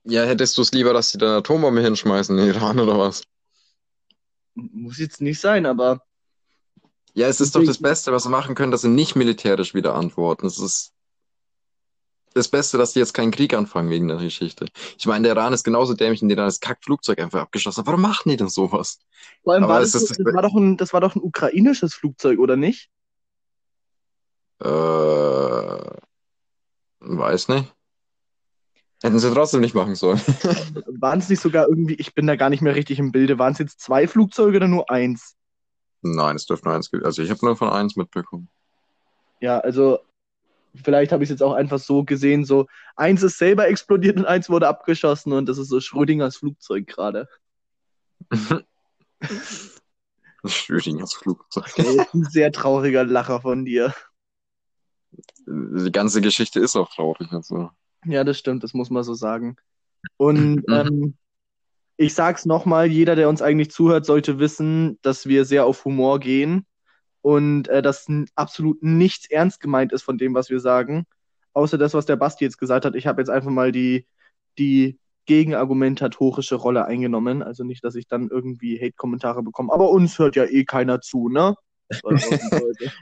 Ja, 0.04 0.24
hättest 0.24 0.58
du 0.58 0.62
es 0.64 0.72
lieber, 0.72 0.94
dass 0.94 1.12
sie 1.12 1.18
dann 1.18 1.38
Atombombe 1.38 1.82
hinschmeißen 1.82 2.38
in 2.38 2.46
den 2.46 2.56
Iran 2.56 2.80
oder 2.80 2.98
was? 2.98 3.24
Muss 4.56 4.98
jetzt 5.00 5.22
nicht 5.22 5.40
sein, 5.40 5.66
aber 5.66 6.02
Ja, 7.14 7.28
es 7.28 7.42
ist 7.42 7.56
doch 7.56 7.64
das 7.64 7.78
Beste, 7.78 8.12
was 8.12 8.26
wir 8.26 8.30
machen 8.32 8.56
können, 8.56 8.72
dass 8.72 8.82
sie 8.82 8.90
nicht 8.90 9.16
militärisch 9.16 9.74
wieder 9.74 9.96
antworten. 9.96 10.46
Es 10.48 10.58
ist 10.60 10.94
das 12.34 12.48
Beste, 12.48 12.78
dass 12.78 12.94
die 12.94 13.00
jetzt 13.00 13.14
keinen 13.14 13.32
Krieg 13.32 13.54
anfangen 13.54 13.90
wegen 13.90 14.08
der 14.08 14.18
Geschichte. 14.18 14.66
Ich 14.98 15.06
meine, 15.06 15.24
der 15.28 15.36
Iran 15.36 15.52
ist 15.54 15.64
genauso 15.66 15.94
dämlich, 15.94 16.22
in 16.22 16.30
den 16.30 16.38
dann 16.38 16.48
das 16.48 16.62
Kackflugzeug 16.62 17.20
einfach 17.20 17.42
abgeschossen 17.42 17.82
hat. 17.82 17.88
Warum 17.88 18.02
machen 18.02 18.30
die 18.30 18.38
denn 18.38 18.48
sowas? 18.50 19.00
vor 19.44 19.54
allem 19.54 19.64
Aber 19.64 19.74
war 19.74 19.80
das, 19.82 19.94
ist 19.96 20.10
das, 20.10 20.18
das- 20.18 20.34
war 20.34 20.42
doch 20.42 20.56
ein, 20.56 20.78
das 20.78 20.94
war 20.94 21.02
doch 21.02 21.16
ein 21.16 21.22
ukrainisches 21.22 21.94
Flugzeug, 21.94 22.40
oder 22.40 22.56
nicht? 22.56 22.90
Äh, 24.60 26.02
weiß 27.00 27.48
nicht. 27.50 27.74
Hätten 29.04 29.18
sie 29.18 29.34
trotzdem 29.34 29.62
nicht 29.62 29.74
machen 29.74 29.96
sollen. 29.96 30.20
Waren 31.00 31.20
es 31.20 31.30
nicht 31.30 31.42
sogar 31.42 31.68
irgendwie, 31.68 31.96
ich 31.96 32.14
bin 32.14 32.28
da 32.28 32.36
gar 32.36 32.50
nicht 32.50 32.62
mehr 32.62 32.76
richtig 32.76 33.00
im 33.00 33.12
Bilde, 33.12 33.40
waren 33.40 33.54
es 33.54 33.60
jetzt 33.60 33.80
zwei 33.80 34.08
Flugzeuge 34.08 34.58
oder 34.58 34.68
nur 34.68 34.92
eins? 34.92 35.36
Nein, 36.02 36.36
es 36.36 36.46
dürfte 36.46 36.68
nur 36.68 36.76
eins 36.76 36.92
gewesen. 36.92 37.06
Also 37.06 37.24
ich 37.24 37.32
habe 37.32 37.44
nur 37.44 37.56
von 37.56 37.70
eins 37.70 37.96
mitbekommen. 37.96 38.48
Ja, 39.40 39.60
also 39.60 40.00
vielleicht 40.76 41.12
habe 41.12 41.24
ich 41.24 41.30
es 41.30 41.32
jetzt 41.32 41.42
auch 41.42 41.54
einfach 41.54 41.80
so 41.80 42.04
gesehen, 42.04 42.46
so 42.46 42.68
eins 42.96 43.24
ist 43.24 43.40
selber 43.40 43.68
explodiert 43.68 44.18
und 44.18 44.26
eins 44.26 44.50
wurde 44.50 44.68
abgeschossen 44.68 45.34
und 45.34 45.48
das 45.48 45.58
ist 45.58 45.70
so 45.70 45.80
Schrödingers 45.80 46.38
Flugzeug 46.38 46.86
gerade. 46.88 47.28
Schrödingers 50.46 51.14
Flugzeug. 51.14 51.72
Ein 52.14 52.24
sehr 52.24 52.52
trauriger 52.52 53.04
Lacher 53.04 53.42
von 53.42 53.66
dir. 53.66 53.94
Die 55.46 55.92
ganze 55.92 56.22
Geschichte 56.22 56.60
ist 56.60 56.76
auch 56.76 56.94
traurig. 56.94 57.32
Also. 57.32 57.72
Ja, 58.06 58.24
das 58.24 58.38
stimmt, 58.38 58.64
das 58.64 58.74
muss 58.74 58.90
man 58.90 59.04
so 59.04 59.14
sagen. 59.14 59.56
Und 60.18 60.68
Mhm. 60.68 60.70
ähm, 60.70 61.18
ich 61.98 62.14
sag's 62.16 62.46
nochmal, 62.46 62.88
jeder, 62.88 63.16
der 63.16 63.30
uns 63.30 63.42
eigentlich 63.42 63.72
zuhört, 63.72 64.06
sollte 64.06 64.40
wissen, 64.40 64.98
dass 65.02 65.28
wir 65.28 65.46
sehr 65.46 65.66
auf 65.66 65.86
Humor 65.86 66.20
gehen 66.20 66.66
und 67.22 67.68
äh, 67.68 67.82
dass 67.82 68.08
absolut 68.36 68.82
nichts 68.82 69.30
ernst 69.30 69.60
gemeint 69.60 69.94
ist 69.94 70.04
von 70.04 70.18
dem, 70.18 70.34
was 70.34 70.50
wir 70.50 70.60
sagen. 70.60 71.06
Außer 71.54 71.78
das, 71.78 71.94
was 71.94 72.06
der 72.06 72.16
Basti 72.16 72.46
jetzt 72.46 72.58
gesagt 72.58 72.86
hat. 72.86 72.96
Ich 72.96 73.08
habe 73.08 73.22
jetzt 73.22 73.30
einfach 73.30 73.52
mal 73.52 73.72
die, 73.72 74.08
die 74.58 75.00
gegenargumentatorische 75.28 76.56
Rolle 76.56 76.86
eingenommen. 76.86 77.44
Also 77.44 77.64
nicht, 77.64 77.84
dass 77.84 77.96
ich 77.96 78.08
dann 78.08 78.30
irgendwie 78.30 78.80
Hate-Kommentare 78.80 79.44
bekomme. 79.44 79.72
Aber 79.72 79.92
uns 79.92 80.18
hört 80.18 80.36
ja 80.36 80.46
eh 80.46 80.66
keiner 80.66 81.02
zu, 81.02 81.30
ne? 81.30 81.56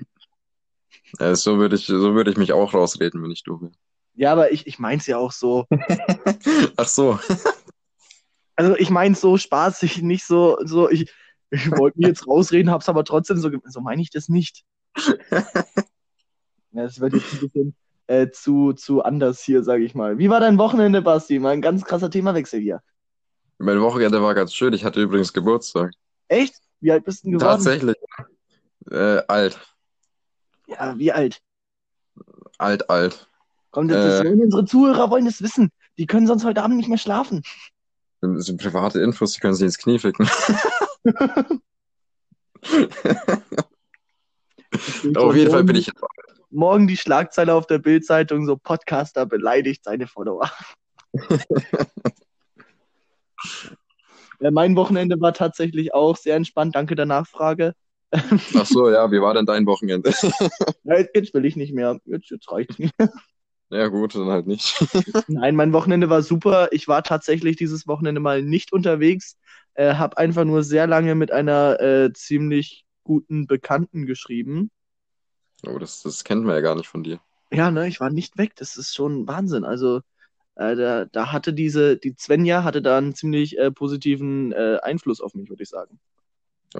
So 1.34 1.58
würde 1.58 1.76
ich, 1.76 1.86
so 1.86 2.16
würde 2.16 2.32
ich 2.32 2.38
mich 2.38 2.54
auch 2.54 2.74
rausreden, 2.74 3.22
wenn 3.24 3.32
ich 3.32 3.44
du 3.44 3.62
wäre. 3.62 3.72
Ja, 4.20 4.34
aber 4.34 4.52
ich, 4.52 4.68
ich 4.68 4.80
mein's 4.80 5.08
ja 5.08 5.18
auch 5.18 5.32
so. 5.32 5.66
Ach 6.78 6.88
so. 6.88 7.20
Also 8.56 8.76
ich 8.76 8.90
meine 8.90 9.16
so 9.16 9.38
spaßig, 9.38 10.02
nicht 10.02 10.26
so, 10.26 10.58
so 10.64 10.90
ich, 10.90 11.10
ich 11.52 11.72
wollte 11.72 12.00
mir 12.00 12.08
jetzt 12.10 12.28
rausreden, 12.28 12.70
hab's 12.70 12.90
aber 12.90 13.06
trotzdem 13.06 13.38
so, 13.38 13.50
ge- 13.50 13.62
so 13.66 13.80
meine 13.82 14.02
ich 14.02 14.10
das 14.12 14.28
nicht. 14.30 14.64
Ja, 16.72 16.84
das 16.84 17.00
wird 17.00 17.14
jetzt 17.14 17.34
ein 17.34 17.40
bisschen 17.40 17.76
äh, 18.06 18.30
zu, 18.30 18.74
zu 18.74 19.02
anders 19.04 19.42
hier, 19.42 19.64
sage 19.64 19.84
ich 19.84 19.96
mal. 19.96 20.20
Wie 20.20 20.30
war 20.30 20.40
dein 20.40 20.60
Wochenende, 20.60 21.02
Basti? 21.02 21.40
Mal 21.40 21.54
ein 21.54 21.64
ganz 21.64 21.84
krasser 21.84 22.12
Themawechsel 22.12 22.60
hier. 22.60 22.84
Mein 23.58 23.82
Wochenende 23.82 24.22
war 24.22 24.36
ganz 24.36 24.54
schön. 24.54 24.74
Ich 24.74 24.86
hatte 24.86 25.02
übrigens 25.02 25.34
Geburtstag. 25.34 25.94
Echt? 26.28 26.54
Wie 26.80 26.92
alt 26.92 27.06
bist 27.06 27.24
du 27.24 27.30
denn 27.30 27.40
geworden? 27.40 27.56
Tatsächlich. 27.56 27.96
Äh, 28.92 29.24
alt. 29.28 29.60
Ja, 30.68 30.96
wie 30.98 31.12
alt? 31.12 31.42
Alt, 32.60 32.88
alt. 32.90 33.28
Komm, 33.72 33.88
das, 33.88 34.04
das 34.04 34.22
Äh. 34.22 34.26
wollen 34.26 34.44
unsere 34.44 34.66
Zuhörer 34.66 35.10
wollen 35.10 35.26
das 35.26 35.42
wissen. 35.42 35.70
Die 35.98 36.08
können 36.08 36.28
sonst 36.28 36.46
heute 36.46 36.64
Abend 36.64 36.78
nicht 36.78 36.90
mehr 36.90 36.98
schlafen. 36.98 37.44
Das 38.22 38.46
sind 38.46 38.62
private 38.62 39.02
Infos, 39.02 39.34
die 39.34 39.40
können 39.40 39.54
sich 39.54 39.66
ins 39.66 39.78
Knie 39.78 40.00
ficken. 40.00 40.30
Auf 45.16 45.36
jeden 45.36 45.52
Fall 45.52 45.64
bin 45.64 45.76
ich 45.76 45.88
jetzt 45.88 46.02
Morgen 46.52 46.88
die 46.88 46.98
Schlagzeile 46.98 47.54
auf 47.54 47.68
der 47.68 47.78
Bildzeitung, 47.78 48.48
so 48.48 48.58
Podcaster 48.58 49.28
beleidigt 49.28 49.84
seine 49.84 50.08
Follower. 50.08 50.50
ja, 54.40 54.50
mein 54.50 54.76
Wochenende 54.76 55.22
war 55.22 55.34
tatsächlich 55.34 55.94
auch 55.94 56.18
sehr 56.18 56.36
entspannt. 56.36 56.76
Danke 56.76 56.96
der 56.96 57.06
Nachfrage. 57.06 57.76
Ach 58.12 58.66
so, 58.66 58.90
ja, 58.90 59.12
wie 59.12 59.22
war 59.22 59.36
denn 59.36 59.46
dein 59.46 59.68
Wochenende? 59.68 60.12
Ja, 60.84 60.98
jetzt, 60.98 61.12
jetzt 61.14 61.36
will 61.36 61.46
ich 61.46 61.56
nicht 61.56 61.72
mehr. 61.72 62.00
Jetzt, 62.06 62.32
jetzt 62.32 62.52
reicht's 62.52 62.80
mir. 62.80 62.90
Ja, 63.70 63.88
gut, 63.88 64.16
dann 64.16 64.30
halt 64.30 64.48
nicht. 64.48 64.80
Nein, 65.28 65.56
mein 65.56 65.74
Wochenende 65.74 66.10
war 66.10 66.24
super. 66.24 66.70
Ich 66.72 66.88
war 66.88 67.04
tatsächlich 67.04 67.56
dieses 67.56 67.88
Wochenende 67.88 68.20
mal 68.20 68.42
nicht 68.42 68.74
unterwegs. 68.74 69.38
Äh, 69.76 69.96
hab 69.96 70.18
einfach 70.18 70.44
nur 70.44 70.64
sehr 70.64 70.88
lange 70.88 71.16
mit 71.16 71.32
einer 71.32 71.80
äh, 71.80 72.14
ziemlich 72.14 72.86
guten 73.04 73.46
Bekannten 73.46 74.06
geschrieben. 74.06 74.72
Oh, 75.68 75.78
das, 75.78 76.02
das 76.02 76.24
kennt 76.24 76.46
man 76.46 76.56
ja 76.56 76.62
gar 76.62 76.76
nicht 76.76 76.88
von 76.88 77.04
dir. 77.04 77.20
Ja, 77.52 77.70
ne, 77.70 77.88
ich 77.88 78.00
war 78.00 78.10
nicht 78.10 78.38
weg. 78.38 78.56
Das 78.56 78.76
ist 78.76 78.96
schon 78.96 79.28
Wahnsinn. 79.28 79.64
Also, 79.64 80.02
äh, 80.56 80.76
da, 80.76 81.06
da 81.06 81.32
hatte 81.32 81.54
diese, 81.54 81.98
die 81.98 82.16
Svenja 82.18 82.64
hatte 82.64 82.82
da 82.82 82.98
einen 82.98 83.14
ziemlich 83.14 83.58
äh, 83.58 83.72
positiven 83.72 84.52
äh, 84.52 84.78
Einfluss 84.82 85.22
auf 85.22 85.36
mich, 85.36 85.50
würde 85.50 85.64
ich 85.64 85.70
sagen. 85.70 86.00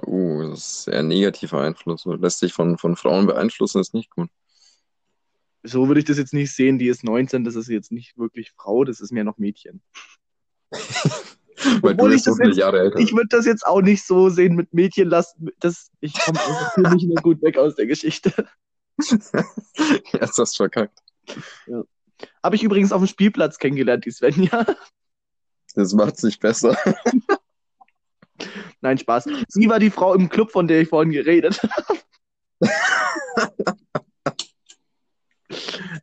Oh, 0.06 0.42
das 0.42 0.58
ist 0.58 0.82
sehr 0.84 1.02
negativer 1.02 1.60
Einfluss. 1.60 2.04
Lässt 2.04 2.38
sich 2.40 2.52
von, 2.52 2.78
von 2.78 2.96
Frauen 2.96 3.26
beeinflussen, 3.26 3.80
ist 3.80 3.94
nicht 3.94 4.10
gut. 4.10 4.28
So 5.62 5.88
würde 5.88 6.00
ich 6.00 6.06
das 6.06 6.16
jetzt 6.18 6.32
nicht 6.32 6.52
sehen. 6.54 6.78
Die 6.78 6.88
ist 6.88 7.04
19, 7.04 7.44
das 7.44 7.54
ist 7.54 7.68
jetzt 7.68 7.92
nicht 7.92 8.16
wirklich 8.16 8.52
Frau, 8.52 8.84
das 8.84 9.00
ist 9.00 9.12
mehr 9.12 9.24
noch 9.24 9.38
Mädchen. 9.38 9.82
Weil 10.70 11.94
du 11.94 12.04
Obwohl 12.04 12.14
ich 12.14 12.24
bist 12.24 12.36
viele 12.38 12.48
jetzt- 12.50 12.58
Jahre 12.58 12.80
älter. 12.80 12.98
Ich 12.98 13.12
würde 13.12 13.28
das 13.28 13.44
jetzt 13.44 13.66
auch 13.66 13.82
nicht 13.82 14.06
so 14.06 14.30
sehen 14.30 14.54
mit 14.56 14.72
Mädchen 14.72 15.08
lassen. 15.08 15.50
Das, 15.60 15.90
ich 16.00 16.14
komme 16.18 16.40
einfach 16.40 16.94
nicht 16.94 17.06
mehr 17.08 17.22
gut 17.22 17.42
weg 17.42 17.58
aus 17.58 17.74
der 17.74 17.86
Geschichte. 17.86 18.32
Jetzt 18.98 19.32
hast 20.38 20.38
du 20.38 20.56
verkackt. 20.56 20.98
Habe 22.42 22.56
ich 22.56 22.62
übrigens 22.62 22.92
auf 22.92 23.00
dem 23.02 23.06
Spielplatz 23.08 23.58
kennengelernt, 23.58 24.04
die 24.04 24.10
Svenja. 24.10 24.66
Das 25.74 25.92
macht's 25.94 26.22
nicht 26.22 26.40
besser. 26.40 26.76
Nein, 28.80 28.98
Spaß. 28.98 29.28
Sie 29.48 29.68
war 29.68 29.78
die 29.78 29.90
Frau 29.90 30.14
im 30.14 30.28
Club, 30.28 30.50
von 30.50 30.66
der 30.68 30.80
ich 30.82 30.88
vorhin 30.88 31.12
geredet 31.12 31.62
habe. 31.62 31.98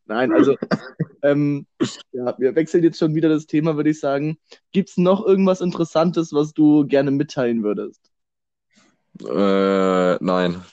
Nein, 0.08 0.32
also, 0.32 0.56
ähm, 1.22 1.68
ja, 2.12 2.38
wir 2.40 2.56
wechseln 2.56 2.84
jetzt 2.84 2.98
schon 2.98 3.14
wieder 3.14 3.30
das 3.30 3.46
Thema, 3.46 3.76
würde 3.76 3.90
ich 3.90 4.00
sagen. 4.00 4.38
Gibt 4.72 4.90
es 4.90 4.98
noch 4.98 5.26
irgendwas 5.26 5.62
Interessantes, 5.62 6.34
was 6.34 6.54
du 6.54 6.86
gerne 6.88 7.12
mitteilen 7.12 7.64
würdest? 7.64 8.10
Äh, 9.22 10.24
nein. 10.24 10.64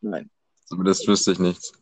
Nein. 0.00 0.30
Zumindest 0.66 1.06
wüsste 1.08 1.32
ich 1.32 1.38
nichts. 1.38 1.72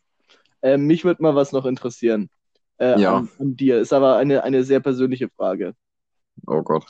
Ähm, 0.62 0.86
mich 0.86 1.04
würde 1.04 1.22
mal 1.22 1.34
was 1.34 1.52
noch 1.52 1.66
interessieren. 1.66 2.30
Äh, 2.78 2.98
Ja. 2.98 3.18
an, 3.18 3.28
an 3.38 3.56
dir. 3.56 3.78
Ist 3.78 3.92
aber 3.92 4.16
eine, 4.16 4.42
eine 4.42 4.64
sehr 4.64 4.80
persönliche 4.80 5.28
Frage. 5.28 5.74
Oh 6.46 6.62
Gott. 6.62 6.86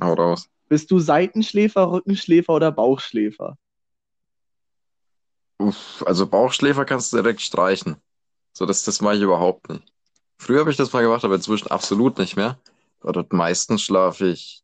Hau 0.00 0.14
raus. 0.14 0.48
Bist 0.68 0.90
du 0.90 0.98
Seitenschläfer, 0.98 1.90
Rückenschläfer 1.92 2.54
oder 2.54 2.72
Bauchschläfer? 2.72 3.58
Uff, 5.58 6.02
also 6.06 6.26
Bauchschläfer 6.26 6.84
kannst 6.84 7.12
du 7.12 7.18
direkt 7.18 7.40
streichen. 7.40 7.96
So, 8.56 8.66
das, 8.66 8.84
das 8.84 9.00
mache 9.00 9.16
ich 9.16 9.22
überhaupt 9.22 9.68
nicht. 9.68 9.82
Früher 10.38 10.60
habe 10.60 10.70
ich 10.70 10.76
das 10.76 10.92
mal 10.92 11.02
gemacht, 11.02 11.24
aber 11.24 11.34
inzwischen 11.34 11.68
absolut 11.68 12.18
nicht 12.18 12.36
mehr. 12.36 12.58
Dort 13.00 13.32
meistens 13.32 13.82
schlafe 13.82 14.28
ich 14.28 14.62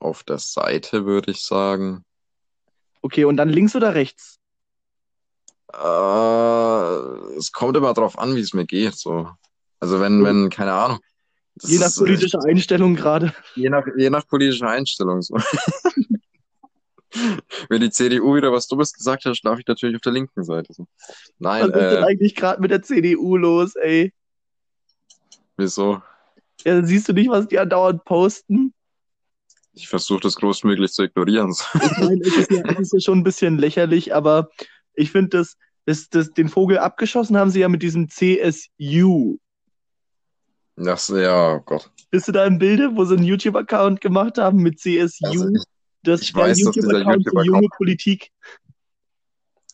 auf 0.00 0.24
der 0.24 0.38
Seite, 0.38 1.04
würde 1.04 1.30
ich 1.30 1.44
sagen. 1.44 2.04
Okay, 3.02 3.24
und 3.24 3.36
dann 3.36 3.48
links 3.48 3.76
oder 3.76 3.94
rechts? 3.94 4.38
Äh, 5.72 7.36
es 7.36 7.52
kommt 7.52 7.76
immer 7.76 7.92
drauf 7.94 8.18
an, 8.18 8.34
wie 8.34 8.40
es 8.40 8.54
mir 8.54 8.64
geht. 8.64 8.96
So. 8.96 9.28
Also 9.78 10.00
wenn, 10.00 10.24
wenn, 10.24 10.50
keine 10.50 10.72
Ahnung. 10.72 10.98
Je 11.62 11.78
nach 11.78 11.86
ist, 11.86 11.98
politischer 11.98 12.40
Einstellung 12.44 12.94
gerade. 12.94 13.34
Je 13.54 13.68
nach, 13.68 13.84
je 13.96 14.10
nach 14.10 14.26
politischer 14.26 14.68
Einstellung. 14.68 15.22
So. 15.22 15.36
Wenn 17.68 17.80
die 17.80 17.90
CDU 17.90 18.36
wieder 18.36 18.52
was 18.52 18.66
Dummes 18.66 18.92
gesagt 18.92 19.24
hat, 19.24 19.36
schlafe 19.36 19.60
ich 19.60 19.66
natürlich 19.66 19.96
auf 19.96 20.02
der 20.02 20.12
linken 20.12 20.44
Seite. 20.44 20.74
Nein, 21.38 21.62
Was 21.62 21.68
ist 21.68 21.90
denn 21.90 22.02
äh, 22.02 22.06
eigentlich 22.06 22.34
gerade 22.34 22.60
mit 22.60 22.70
der 22.70 22.82
CDU 22.82 23.36
los, 23.36 23.74
ey? 23.76 24.12
wieso? 25.58 26.00
Ja, 26.64 26.74
dann 26.74 26.86
siehst 26.86 27.08
du 27.08 27.12
nicht, 27.12 27.28
was 27.28 27.48
die 27.48 27.58
andauernd 27.58 28.04
posten? 28.04 28.72
Ich 29.72 29.88
versuche 29.88 30.20
das 30.20 30.36
großmöglich 30.36 30.92
zu 30.92 31.02
ignorieren. 31.02 31.54
Ich 31.74 31.98
meine, 31.98 32.20
es 32.22 32.36
ist 32.36 32.50
ja, 32.50 32.62
es 32.64 32.78
ist 32.80 32.92
ja 32.94 33.00
schon 33.00 33.18
ein 33.18 33.24
bisschen 33.24 33.58
lächerlich, 33.58 34.14
aber 34.14 34.48
ich 34.94 35.12
finde, 35.12 35.38
das, 35.38 35.56
das, 35.84 36.08
das, 36.08 36.32
den 36.32 36.48
Vogel 36.48 36.78
abgeschossen 36.78 37.36
haben 37.36 37.50
sie 37.50 37.60
ja 37.60 37.68
mit 37.68 37.82
diesem 37.82 38.08
CSU. 38.08 39.36
Das, 40.74 41.08
ja, 41.08 41.54
oh 41.54 41.60
Gott. 41.60 41.90
Bist 42.10 42.28
du 42.28 42.32
da 42.32 42.44
im 42.46 42.58
Bilde, 42.58 42.96
wo 42.96 43.04
sie 43.04 43.14
einen 43.14 43.24
YouTube-Account 43.24 44.00
gemacht 44.00 44.38
haben 44.38 44.62
mit 44.62 44.80
CSU? 44.80 45.26
Also 45.26 45.48
ich, 45.48 45.62
das 46.02 46.22
ich 46.22 46.34
weiß, 46.34 46.58
dass 46.60 46.72
dieser 46.72 46.98
YouTube-Account 46.98 47.24
für 47.24 47.30
YouTube-Account- 47.30 47.46
junge 47.46 47.68
Politik. 47.76 48.30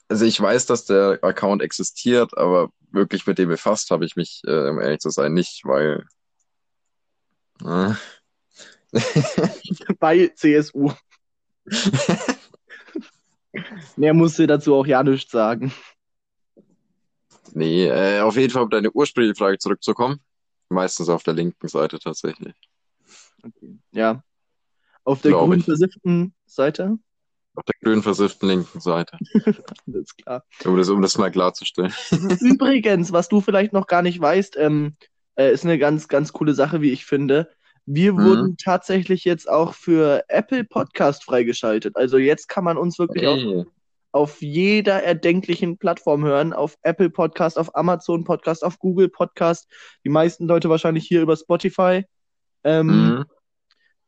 also 0.08 0.24
ich 0.24 0.40
weiß, 0.40 0.66
dass 0.66 0.84
der 0.86 1.18
Account 1.22 1.62
existiert, 1.62 2.36
aber 2.36 2.70
wirklich 2.90 3.26
mit 3.26 3.38
dem 3.38 3.48
befasst 3.48 3.90
habe 3.90 4.04
ich 4.04 4.16
mich, 4.16 4.42
äh, 4.46 4.68
um 4.68 4.80
ehrlich 4.80 5.00
zu 5.00 5.10
sein, 5.10 5.34
nicht, 5.34 5.62
weil. 5.64 6.06
Äh, 7.64 7.94
bei 9.98 10.28
CSU. 10.28 10.92
Mehr 13.96 14.14
musste 14.14 14.46
dazu 14.46 14.74
auch 14.74 14.86
ja 14.86 15.02
nichts 15.02 15.30
sagen. 15.30 15.72
nee, 17.52 17.86
äh, 17.86 18.20
auf 18.20 18.36
jeden 18.36 18.52
Fall, 18.52 18.62
um 18.62 18.70
deine 18.70 18.90
ursprüngliche 18.90 19.36
Frage 19.36 19.58
zurückzukommen. 19.58 20.20
Meistens 20.68 21.08
auf 21.08 21.22
der 21.22 21.34
linken 21.34 21.68
Seite 21.68 21.98
tatsächlich. 21.98 22.54
Okay. 23.42 23.78
Ja. 23.92 24.22
Auf 25.04 25.20
der 25.22 25.32
grün 25.32 25.58
ich. 25.58 25.64
versifften 25.64 26.34
Seite. 26.46 26.98
Auf 27.56 27.64
der 27.64 27.74
grün 27.82 28.02
versifften 28.02 28.48
linken 28.48 28.80
Seite. 28.80 29.16
Alles 29.86 30.16
klar. 30.16 30.44
Um 30.64 30.76
das, 30.76 30.88
um 30.88 31.02
das 31.02 31.16
mal 31.18 31.30
klarzustellen. 31.30 31.92
Übrigens, 32.40 33.12
was 33.12 33.28
du 33.28 33.40
vielleicht 33.40 33.72
noch 33.72 33.86
gar 33.86 34.02
nicht 34.02 34.20
weißt, 34.20 34.56
ähm, 34.56 34.96
äh, 35.36 35.52
ist 35.52 35.64
eine 35.64 35.78
ganz, 35.78 36.08
ganz 36.08 36.32
coole 36.32 36.54
Sache, 36.54 36.80
wie 36.80 36.90
ich 36.90 37.04
finde. 37.06 37.48
Wir 37.86 38.12
Mhm. 38.14 38.24
wurden 38.24 38.56
tatsächlich 38.56 39.24
jetzt 39.24 39.48
auch 39.48 39.74
für 39.74 40.24
Apple 40.28 40.64
Podcast 40.64 41.22
freigeschaltet. 41.24 41.96
Also 41.96 42.18
jetzt 42.18 42.48
kann 42.48 42.64
man 42.64 42.76
uns 42.78 42.98
wirklich 42.98 43.26
auf, 43.26 43.38
Hey. 43.38 43.64
auf 44.12 44.40
jeder 44.42 45.02
erdenklichen 45.02 45.76
Plattform 45.76 46.24
hören. 46.24 46.52
Auf 46.54 46.76
Apple 46.82 47.10
Podcast, 47.10 47.58
auf 47.58 47.76
Amazon 47.76 48.24
Podcast, 48.24 48.64
auf 48.64 48.78
Google 48.78 49.10
Podcast. 49.10 49.70
Die 50.04 50.08
meisten 50.08 50.48
Leute 50.48 50.70
wahrscheinlich 50.70 51.06
hier 51.06 51.20
über 51.22 51.36
Spotify. 51.36 52.04
Ähm, 52.64 52.86
Mhm. 52.86 53.24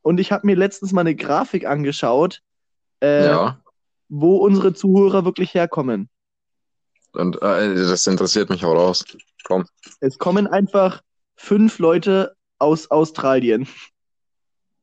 Und 0.06 0.20
ich 0.20 0.30
habe 0.30 0.46
mir 0.46 0.54
letztens 0.54 0.92
mal 0.92 1.00
eine 1.00 1.16
Grafik 1.16 1.66
angeschaut, 1.66 2.40
äh, 3.02 3.26
Ja. 3.26 3.60
wo 4.08 4.36
unsere 4.36 4.72
Zuhörer 4.72 5.24
wirklich 5.24 5.52
herkommen. 5.52 6.08
Und 7.12 7.42
äh, 7.42 7.74
das 7.74 8.06
interessiert 8.06 8.48
mich 8.48 8.64
auch 8.64 8.76
raus. 8.76 9.04
Komm. 9.42 9.64
Es 9.98 10.16
kommen 10.18 10.46
einfach 10.46 11.02
fünf 11.34 11.80
Leute 11.80 12.36
aus 12.60 12.88
Australien. 12.88 13.66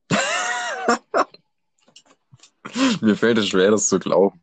Mir 3.00 3.15
fällt 3.15 3.38
es 3.38 3.48
schwer, 3.48 3.72
das 3.72 3.88
zu 3.88 4.00
glauben. 4.00 4.42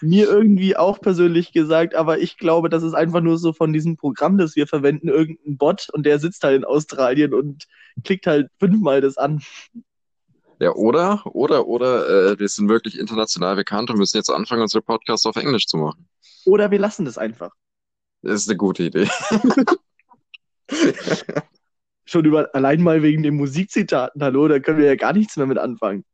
Mir 0.00 0.28
irgendwie 0.28 0.76
auch 0.76 1.00
persönlich 1.00 1.52
gesagt, 1.52 1.96
aber 1.96 2.20
ich 2.20 2.38
glaube, 2.38 2.68
das 2.68 2.84
ist 2.84 2.94
einfach 2.94 3.20
nur 3.20 3.36
so 3.36 3.52
von 3.52 3.72
diesem 3.72 3.96
Programm, 3.96 4.38
das 4.38 4.54
wir 4.54 4.68
verwenden, 4.68 5.08
irgendein 5.08 5.56
Bot 5.56 5.88
und 5.92 6.06
der 6.06 6.20
sitzt 6.20 6.44
halt 6.44 6.58
in 6.58 6.64
Australien 6.64 7.34
und 7.34 7.66
klickt 8.04 8.28
halt 8.28 8.48
fünfmal 8.60 9.00
das 9.00 9.16
an. 9.16 9.42
Ja, 10.60 10.74
oder, 10.74 11.24
oder, 11.34 11.66
oder, 11.66 12.32
äh, 12.32 12.38
wir 12.38 12.48
sind 12.48 12.68
wirklich 12.68 12.98
international 12.98 13.56
bekannt 13.56 13.88
und 13.88 13.96
müssen 13.96 14.18
jetzt 14.18 14.28
anfangen, 14.28 14.60
unsere 14.60 14.82
Podcasts 14.82 15.24
auf 15.24 15.36
Englisch 15.36 15.66
zu 15.66 15.78
machen. 15.78 16.06
Oder 16.44 16.70
wir 16.70 16.78
lassen 16.78 17.06
das 17.06 17.16
einfach. 17.16 17.50
Das 18.20 18.42
ist 18.42 18.48
eine 18.50 18.58
gute 18.58 18.82
Idee. 18.82 19.08
Schon 22.04 22.26
über, 22.26 22.54
allein 22.54 22.82
mal 22.82 23.02
wegen 23.02 23.22
den 23.22 23.36
Musikzitaten, 23.36 24.22
hallo, 24.22 24.48
da 24.48 24.60
können 24.60 24.78
wir 24.78 24.86
ja 24.86 24.96
gar 24.96 25.14
nichts 25.14 25.38
mehr 25.38 25.46
mit 25.46 25.56
anfangen. 25.56 26.04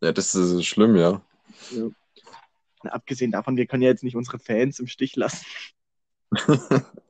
Ja, 0.00 0.12
das 0.12 0.34
ist 0.34 0.64
schlimm, 0.64 0.96
ja. 0.96 1.20
Na, 2.82 2.92
abgesehen 2.92 3.32
davon, 3.32 3.58
wir 3.58 3.66
können 3.66 3.82
ja 3.82 3.90
jetzt 3.90 4.04
nicht 4.04 4.16
unsere 4.16 4.38
Fans 4.38 4.78
im 4.78 4.86
Stich 4.86 5.14
lassen. 5.16 5.44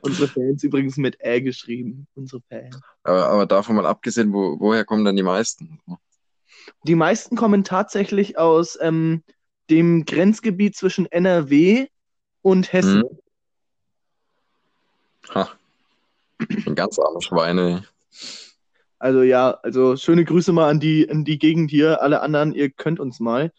unsere 0.00 0.28
Fans 0.28 0.62
übrigens 0.62 0.96
mit 0.96 1.18
Ä 1.20 1.40
geschrieben. 1.40 2.06
Unsere 2.14 2.42
Fans. 2.48 2.80
Aber, 3.02 3.26
aber 3.26 3.46
davon 3.46 3.76
mal 3.76 3.86
abgesehen, 3.86 4.32
wo, 4.32 4.58
woher 4.60 4.84
kommen 4.84 5.04
dann 5.04 5.16
die 5.16 5.22
meisten? 5.22 5.80
Die 6.84 6.94
meisten 6.94 7.36
kommen 7.36 7.64
tatsächlich 7.64 8.38
aus 8.38 8.78
ähm, 8.80 9.22
dem 9.70 10.04
Grenzgebiet 10.04 10.76
zwischen 10.76 11.06
NRW 11.06 11.86
und 12.42 12.72
Hessen. 12.72 13.02
Hm? 13.02 13.18
Ha. 15.34 15.48
Ein 16.66 16.74
ganz 16.74 16.98
arme 16.98 17.22
Schweine. 17.22 17.84
Also 18.98 19.22
ja, 19.22 19.58
also 19.62 19.96
schöne 19.96 20.24
Grüße 20.24 20.52
mal 20.52 20.68
an 20.68 20.80
die, 20.80 21.08
an 21.08 21.24
die 21.24 21.38
Gegend 21.38 21.70
hier. 21.70 22.02
Alle 22.02 22.20
anderen, 22.20 22.54
ihr 22.54 22.70
könnt 22.70 23.00
uns 23.00 23.20
mal 23.20 23.52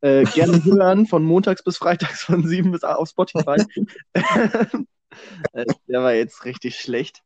äh, 0.00 0.24
gerne 0.24 0.62
hören, 0.64 1.06
von 1.06 1.24
montags 1.24 1.62
bis 1.62 1.76
freitags 1.76 2.22
von 2.22 2.46
7 2.46 2.72
bis 2.72 2.84
8 2.84 2.98
auf 2.98 3.08
Spotify. 3.08 3.64
Äh, 5.52 5.66
Der 5.88 6.02
war 6.02 6.14
jetzt 6.14 6.44
richtig 6.44 6.76
schlecht. 6.78 7.22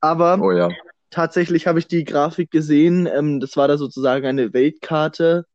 Aber 0.00 0.44
Oh 0.44 0.52
ja. 0.52 0.78
tatsächlich 1.10 1.66
habe 1.66 1.78
ich 1.78 1.86
die 1.88 2.04
Grafik 2.04 2.50
gesehen. 2.50 3.06
Ähm, 3.06 3.40
das 3.40 3.56
war 3.56 3.68
da 3.68 3.78
sozusagen 3.78 4.26
eine 4.26 4.52
Weltkarte, 4.52 5.46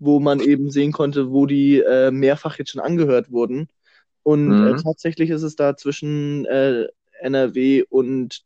wo 0.00 0.20
man 0.20 0.40
eben 0.40 0.70
sehen 0.70 0.92
konnte, 0.92 1.30
wo 1.32 1.46
die 1.46 1.80
äh, 1.80 2.10
mehrfach 2.12 2.58
jetzt 2.58 2.72
schon 2.72 2.82
angehört 2.82 3.30
wurden. 3.32 3.68
Und 4.22 4.60
Mhm. 4.60 4.62
äh, 4.62 4.76
tatsächlich 4.76 5.30
ist 5.30 5.42
es 5.42 5.56
da 5.56 5.76
zwischen 5.76 6.46
äh, 6.46 6.88
NRW 7.20 7.84
und 7.90 8.42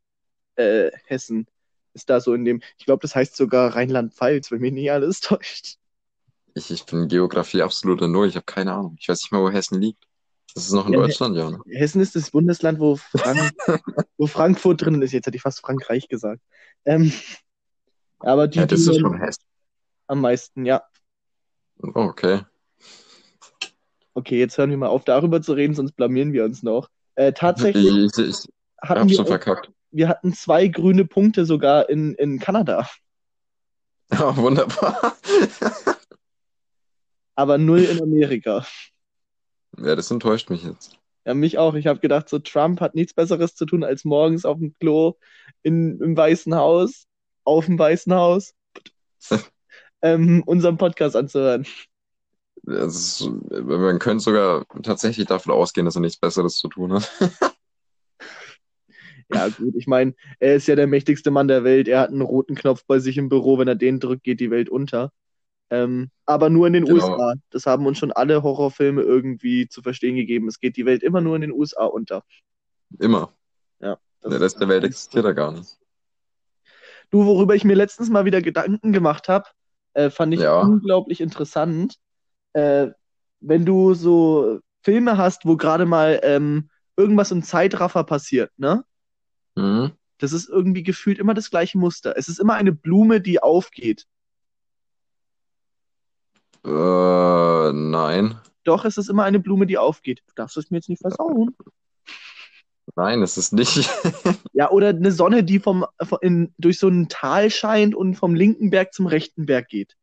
äh, 0.57 0.91
Hessen. 1.07 1.47
Ist 1.95 2.11
da 2.11 2.21
so 2.21 2.35
in 2.35 2.45
dem, 2.45 2.63
ich 2.79 2.87
glaube, 2.87 3.03
das 3.03 3.17
heißt 3.17 3.37
sogar 3.37 3.77
Rheinland-Pfalz, 3.77 4.51
wenn 4.53 4.61
mich 4.63 4.73
nicht 4.73 4.93
alles 4.93 5.21
täuscht. 5.23 5.79
Ich, 6.55 6.71
ich 6.71 6.85
bin 6.85 7.09
Geografie 7.09 7.63
absoluter 7.63 8.07
Null. 8.07 8.29
Ich 8.29 8.37
habe 8.37 8.45
keine 8.45 8.75
Ahnung. 8.75 8.97
Ich 9.01 9.09
weiß 9.09 9.23
nicht 9.23 9.33
mal, 9.33 9.41
wo 9.43 9.51
Hessen 9.51 9.81
liegt. 9.81 10.07
Das 10.55 10.65
ist 10.67 10.73
noch 10.73 10.87
in 10.87 10.95
Ja, 10.95 11.01
Deutschland, 11.01 11.37
ja. 11.37 11.51
Ne? 11.51 11.61
Hessen 11.69 12.01
ist 12.01 12.17
das 12.17 12.31
Bundesland, 12.31 12.81
wo, 12.81 12.97
Frank 12.97 13.53
wo 14.19 14.27
Frankfurt 14.27 14.83
drin 14.83 15.01
ist. 15.03 15.13
Jetzt 15.13 15.27
hätte 15.27 15.37
ich 15.37 15.43
fast 15.43 15.61
Frankreich 15.61 16.09
gesagt. 16.09 16.41
Ähm, 16.85 17.13
aber 18.21 18.49
die, 18.49 18.59
Ja, 18.59 18.67
das 18.67 18.81
ist 18.81 18.99
schon 18.99 19.19
Hessen. 19.21 19.43
am 20.07 20.21
meisten, 20.21 20.65
ja. 20.67 20.83
Oh, 21.83 21.91
okay. 21.95 22.41
Okay, 24.15 24.39
jetzt 24.39 24.59
hören 24.59 24.71
wir 24.71 24.77
mal 24.79 24.89
auf, 24.89 25.05
darüber 25.05 25.41
zu 25.43 25.53
reden, 25.53 25.75
sonst 25.75 25.93
blamieren 25.93 26.33
wir 26.33 26.45
uns 26.45 26.63
noch. 26.65 26.89
Äh, 27.15 27.33
tatsächlich 27.33 27.85
Ich, 27.87 28.19
ich, 28.19 28.29
ich 28.29 28.45
hatten 28.81 29.09
wir, 29.09 29.15
schon 29.17 29.27
verkackt. 29.27 29.71
wir 29.93 30.09
hatten 30.09 30.33
zwei 30.33 30.67
grüne 30.67 31.05
Punkte 31.05 31.45
sogar 31.47 31.89
in, 31.89 32.15
in 32.15 32.41
Kanada. 32.41 32.89
Ja, 34.11 34.37
wunderbar. 34.37 35.15
Aber 37.37 37.59
null 37.59 37.85
in 37.85 38.03
Amerika. 38.03 38.67
Ja, 39.77 39.95
das 39.95 40.11
enttäuscht 40.11 40.51
mich 40.51 40.65
jetzt. 40.65 40.99
Ja, 41.25 41.35
mich 41.35 41.59
auch. 41.59 41.75
Ich 41.75 41.87
habe 41.87 42.01
gedacht, 42.01 42.29
so 42.29 42.39
Trump 42.39 42.81
hat 42.81 42.95
nichts 42.95 43.13
Besseres 43.13 43.55
zu 43.55 43.67
tun, 43.67 43.85
als 43.85 44.05
morgens 44.05 44.45
auf 44.45 44.59
dem 44.59 44.75
Klo 44.79 45.15
in, 45.63 46.01
im 46.01 46.17
Weißen 46.17 46.55
Haus, 46.55 47.07
auf 47.45 47.67
dem 47.67 47.79
Weißen 47.79 48.15
Haus, 48.15 48.55
ähm, 50.03 50.43
unseren 50.47 50.79
Podcast 50.79 51.17
anzuhören. 51.17 51.67
Ist, 52.65 53.29
man 53.51 53.99
könnte 53.99 54.25
sogar 54.25 54.67
tatsächlich 54.83 55.27
davon 55.27 55.53
ausgehen, 55.53 55.85
dass 55.85 55.97
er 55.97 56.01
nichts 56.01 56.19
Besseres 56.19 56.57
zu 56.57 56.69
tun 56.69 56.95
hat. 56.95 57.11
Ja, 59.31 59.49
gut, 59.49 59.75
ich 59.77 59.87
meine, 59.87 60.15
er 60.39 60.55
ist 60.55 60.69
ja 60.69 60.75
der 60.75 60.87
mächtigste 60.87 61.31
Mann 61.31 61.49
der 61.49 61.63
Welt. 61.63 61.87
Er 61.87 62.01
hat 62.01 62.09
einen 62.09 62.23
roten 62.23 62.55
Knopf 62.55 62.85
bei 62.87 62.99
sich 62.99 63.19
im 63.19 63.29
Büro. 63.29 63.59
Wenn 63.59 63.69
er 63.69 63.75
den 63.75 64.01
drückt, 64.01 64.25
geht 64.25 64.41
die 64.41 64.51
Welt 64.51 64.71
unter. 64.71 65.13
Ähm, 65.71 66.11
aber 66.25 66.51
nur 66.51 66.67
in 66.67 66.73
den 66.73 66.85
Genau. 66.85 66.95
USA. 67.15 67.35
Das 67.51 67.67
haben 67.67 67.87
uns 67.87 67.99
schon 67.99 68.13
alle 68.13 68.43
Horrorfilme 68.43 69.03
irgendwie 69.03 69.69
zu 69.69 69.83
verstehen 69.83 70.17
gegeben. 70.17 70.49
Es 70.49 70.61
geht 70.61 70.77
die 70.77 70.87
Welt 70.87 71.03
immer 71.03 71.21
nur 71.21 71.35
in 71.37 71.43
den 71.43 71.53
USA 71.53 71.85
unter. 71.85 72.25
Immer. 72.99 73.33
Ja, 73.81 73.99
das 74.21 74.31
Der 74.31 74.41
Rest 74.41 74.61
der 74.61 74.69
Welt 74.69 74.85
existiert 74.85 75.25
da 75.25 75.33
gar 75.33 75.53
nicht. 75.53 75.79
Du, 77.11 77.25
worüber 77.25 77.55
ich 77.55 77.65
mir 77.65 77.75
letztens 77.75 78.11
mal 78.11 78.25
wieder 78.25 78.43
Gedanken 78.43 78.93
gemacht 78.93 79.29
habe, 79.29 79.47
äh, 79.95 80.11
fand 80.11 80.35
ich 80.35 80.41
Ja. 80.41 80.61
unglaublich 80.63 81.21
interessant. 81.21 81.97
Äh, 82.53 82.89
wenn 83.41 83.65
du 83.65 83.95
so 83.95 84.61
Filme 84.83 85.17
hast, 85.17 85.45
wo 85.47 85.57
gerade 85.57 85.87
mal 85.87 86.21
ähm, 86.23 86.71
irgendwas 86.97 87.31
im 87.31 87.43
Zeitraffer 87.43 88.05
passiert, 88.05 88.51
ne? 88.57 88.85
Mhm. 89.55 89.93
Das 90.19 90.33
ist 90.33 90.49
irgendwie 90.49 90.83
gefühlt 90.83 91.19
immer 91.19 91.35
das 91.35 91.51
gleiche 91.51 91.79
Muster. 91.79 92.17
Es 92.17 92.29
ist 92.29 92.41
immer 92.41 92.55
eine 92.55 92.73
Blume, 92.73 93.21
die 93.21 93.41
aufgeht. 93.41 94.07
Äh, 96.65 97.73
nein. 97.73 98.39
Doch, 98.65 98.85
es 98.85 98.99
ist 98.99 99.09
immer 99.09 99.25
eine 99.25 99.39
Blume, 99.41 99.67
die 99.67 99.79
aufgeht. 99.79 100.23
Du 100.27 100.35
darfst 100.35 100.57
es 100.57 100.71
mir 100.71 100.79
jetzt 100.79 100.89
nicht 100.89 101.01
versauen. 101.01 101.57
Nein, 102.97 103.23
es 103.23 103.37
ist 103.37 103.53
nicht. 103.53 103.89
Ja, 104.53 104.71
oder 104.73 104.89
eine 104.89 105.13
Sonne, 105.13 105.45
die 105.45 105.61
vom, 105.61 105.87
von- 106.03 106.19
in, 106.21 106.53
durch 106.59 106.81
so 106.81 106.89
ein 106.89 107.09
Tal 107.09 107.49
scheint 107.49 107.95
und 107.95 108.17
vom 108.17 108.35
linken 108.35 108.71
Berg 108.71 108.93
zum 108.93 109.07
rechten 109.07 109.47
Berg 109.47 109.69
geht. 109.69 109.97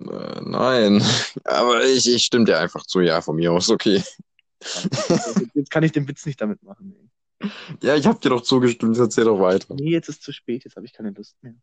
Äh, 0.00 0.40
nein. 0.42 1.02
Aber 1.44 1.82
ich, 1.84 2.06
ich 2.06 2.22
stimme 2.24 2.44
dir 2.44 2.58
einfach 2.58 2.84
zu, 2.84 3.00
ja, 3.00 3.22
von 3.22 3.36
mir 3.36 3.52
aus, 3.52 3.70
okay. 3.70 4.02
Jetzt 5.54 5.70
kann 5.70 5.84
ich 5.84 5.92
den 5.92 6.06
Witz 6.06 6.26
nicht 6.26 6.38
damit 6.40 6.62
machen. 6.62 6.94
ey. 7.40 7.50
Ja, 7.82 7.94
ich 7.96 8.06
hab 8.06 8.20
dir 8.20 8.28
doch 8.30 8.42
zugestimmt, 8.42 8.98
erzähl 8.98 9.24
doch 9.24 9.40
weiter. 9.40 9.74
Nee, 9.74 9.90
jetzt 9.90 10.08
ist 10.08 10.22
zu 10.22 10.32
spät, 10.32 10.64
jetzt 10.64 10.76
habe 10.76 10.84
ich 10.86 10.92
keine 10.92 11.10
Lust 11.10 11.36
mehr. 11.42 11.54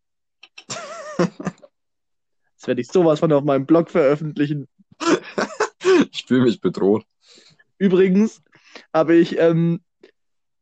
Jetzt 2.64 2.68
werde 2.70 2.80
ich 2.82 2.88
sowas 2.88 3.20
von 3.20 3.34
auf 3.34 3.44
meinem 3.44 3.66
Blog 3.66 3.90
veröffentlichen. 3.90 4.70
Ich 6.14 6.24
fühle 6.26 6.44
mich 6.44 6.62
bedroht. 6.62 7.04
Übrigens 7.78 8.42
habe 8.94 9.16
ich 9.16 9.38
ähm, 9.38 9.82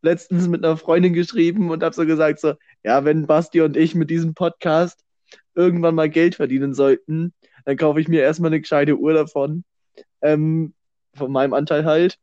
letztens 0.01 0.48
mit 0.48 0.65
einer 0.65 0.77
Freundin 0.77 1.13
geschrieben 1.13 1.70
und 1.70 1.84
habe 1.84 1.93
so 1.93 2.08
gesagt, 2.08 2.39
so, 2.39 2.55
ja, 2.84 3.05
wenn 3.05 3.27
Basti 3.27 3.62
und 3.62 3.77
ich 3.77 3.93
mit 3.93 4.10
diesem 4.10 4.34
Podcast 4.34 5.05
irgendwann 5.53 5.93
mal 5.93 6.10
Geld 6.10 6.34
verdienen 6.34 6.74
sollten, 6.74 7.36
dann 7.65 7.77
kaufe 7.77 8.01
ich 8.01 8.08
mir 8.08 8.24
erstmal 8.24 8.50
eine 8.50 8.62
gescheite 8.62 8.98
Uhr 8.98 9.13
davon, 9.13 9.63
ähm, 10.24 10.74
von 11.13 11.31
meinem 11.31 11.53
Anteil 11.53 11.86
halt. 11.86 12.17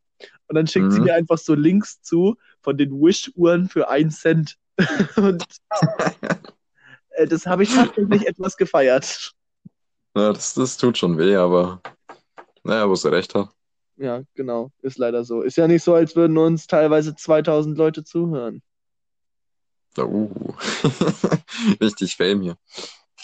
Und 0.48 0.56
dann 0.56 0.66
schickt 0.66 0.90
sie 0.90 0.98
Mhm. 0.98 1.04
mir 1.04 1.14
einfach 1.14 1.38
so 1.38 1.54
Links 1.54 2.02
zu 2.02 2.36
von 2.62 2.76
den 2.76 2.90
Wish-Uhren 2.90 3.68
für 3.68 3.88
einen 3.88 4.10
Cent. 4.10 4.56
und 5.16 5.44
äh, 7.10 7.28
das 7.28 7.46
habe 7.46 7.62
ich 7.62 7.72
tatsächlich 7.72 8.26
etwas 8.26 8.56
gefeiert. 8.56 9.34
Ja, 10.16 10.32
das, 10.32 10.54
das 10.54 10.76
tut 10.76 10.98
schon 10.98 11.18
weh, 11.18 11.36
aber 11.36 11.80
naja, 12.64 12.88
wo 12.88 12.94
sie 12.94 13.10
recht 13.10 13.34
hat. 13.34 13.50
Ja, 13.96 14.22
genau. 14.34 14.70
Ist 14.82 14.98
leider 14.98 15.24
so. 15.24 15.42
Ist 15.42 15.56
ja 15.56 15.66
nicht 15.66 15.82
so, 15.82 15.94
als 15.94 16.14
würden 16.14 16.38
uns 16.38 16.66
teilweise 16.66 17.14
2000 17.14 17.76
Leute 17.76 18.04
zuhören. 18.04 18.62
Uh. 19.98 20.54
Richtig 21.80 22.14
Fame 22.14 22.42
hier. 22.42 22.56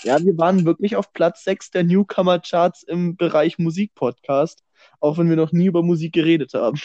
Ja, 0.02 0.18
wir 0.18 0.37
waren 0.37 0.64
wirklich 0.66 0.96
auf 0.96 1.12
Platz 1.12 1.44
6 1.44 1.70
der 1.70 1.85
Newcomer-Charts 1.85 2.82
im 2.82 3.16
Bereich 3.16 3.58
Musikpodcast, 3.58 4.62
auch 5.00 5.16
wenn 5.16 5.28
wir 5.28 5.37
noch 5.37 5.52
nie 5.52 5.66
über 5.66 5.82
Musik 5.82 6.12
geredet 6.12 6.52
haben. 6.54 6.78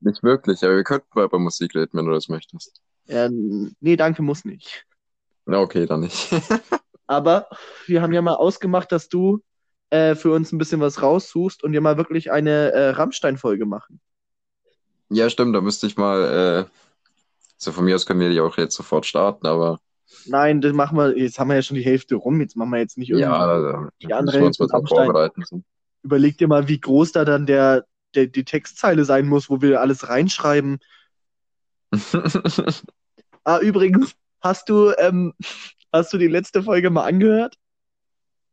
Nicht 0.00 0.22
wirklich, 0.22 0.64
aber 0.64 0.76
wir 0.76 0.84
könnten 0.84 1.06
mal 1.14 1.26
über 1.26 1.38
Musik 1.38 1.74
reden, 1.74 1.90
wenn 1.92 2.06
du 2.06 2.12
das 2.12 2.28
möchtest. 2.28 2.80
Ja, 3.06 3.28
nee, 3.30 3.96
danke, 3.96 4.22
muss 4.22 4.44
nicht. 4.44 4.86
Na, 5.44 5.60
okay, 5.60 5.86
dann 5.86 6.00
nicht. 6.00 6.28
Aber 7.06 7.48
wir 7.86 8.02
haben 8.02 8.12
ja 8.12 8.22
mal 8.22 8.34
ausgemacht, 8.34 8.90
dass 8.92 9.08
du 9.08 9.42
äh, 9.90 10.14
für 10.14 10.32
uns 10.32 10.52
ein 10.52 10.58
bisschen 10.58 10.80
was 10.80 11.02
raussuchst 11.02 11.62
und 11.62 11.72
wir 11.72 11.80
mal 11.80 11.96
wirklich 11.96 12.32
eine 12.32 12.72
äh, 12.72 12.88
Rammstein-Folge 12.90 13.66
machen. 13.66 14.00
Ja, 15.08 15.30
stimmt, 15.30 15.54
da 15.54 15.60
müsste 15.60 15.86
ich 15.86 15.96
mal, 15.96 16.66
äh, 16.66 16.70
so 17.56 17.70
von 17.72 17.84
mir 17.84 17.94
aus 17.94 18.06
können 18.06 18.20
wir 18.20 18.30
die 18.30 18.40
auch 18.40 18.56
jetzt 18.58 18.74
sofort 18.74 19.06
starten, 19.06 19.46
aber 19.46 19.78
Nein, 20.26 20.60
das 20.60 20.72
machen 20.72 20.96
wir, 20.98 21.16
jetzt 21.16 21.38
haben 21.38 21.48
wir 21.48 21.56
ja 21.56 21.62
schon 21.62 21.76
die 21.76 21.84
Hälfte 21.84 22.16
rum, 22.16 22.40
jetzt 22.40 22.56
machen 22.56 22.70
wir 22.70 22.78
jetzt 22.78 22.98
nicht 22.98 23.10
irgendwie. 23.10 23.24
ja, 23.28 23.90
Die 24.00 24.06
müssen 24.06 24.12
andere 24.12 24.40
wir 24.40 24.46
uns 24.46 24.60
Rammstein. 24.60 25.04
vorbereiten. 25.06 25.64
Überleg 26.02 26.38
dir 26.38 26.48
mal, 26.48 26.68
wie 26.68 26.80
groß 26.80 27.12
da 27.12 27.24
dann 27.24 27.46
der, 27.46 27.84
der, 28.14 28.26
die 28.26 28.44
Textzeile 28.44 29.04
sein 29.04 29.26
muss, 29.28 29.50
wo 29.50 29.60
wir 29.62 29.80
alles 29.80 30.08
reinschreiben. 30.08 30.78
Ah, 33.44 33.60
übrigens, 33.60 34.12
hast 34.40 34.68
du, 34.68 34.92
ähm, 34.98 35.32
hast 35.96 36.12
du 36.12 36.18
die 36.18 36.28
letzte 36.28 36.62
Folge 36.62 36.90
mal 36.90 37.04
angehört? 37.04 37.56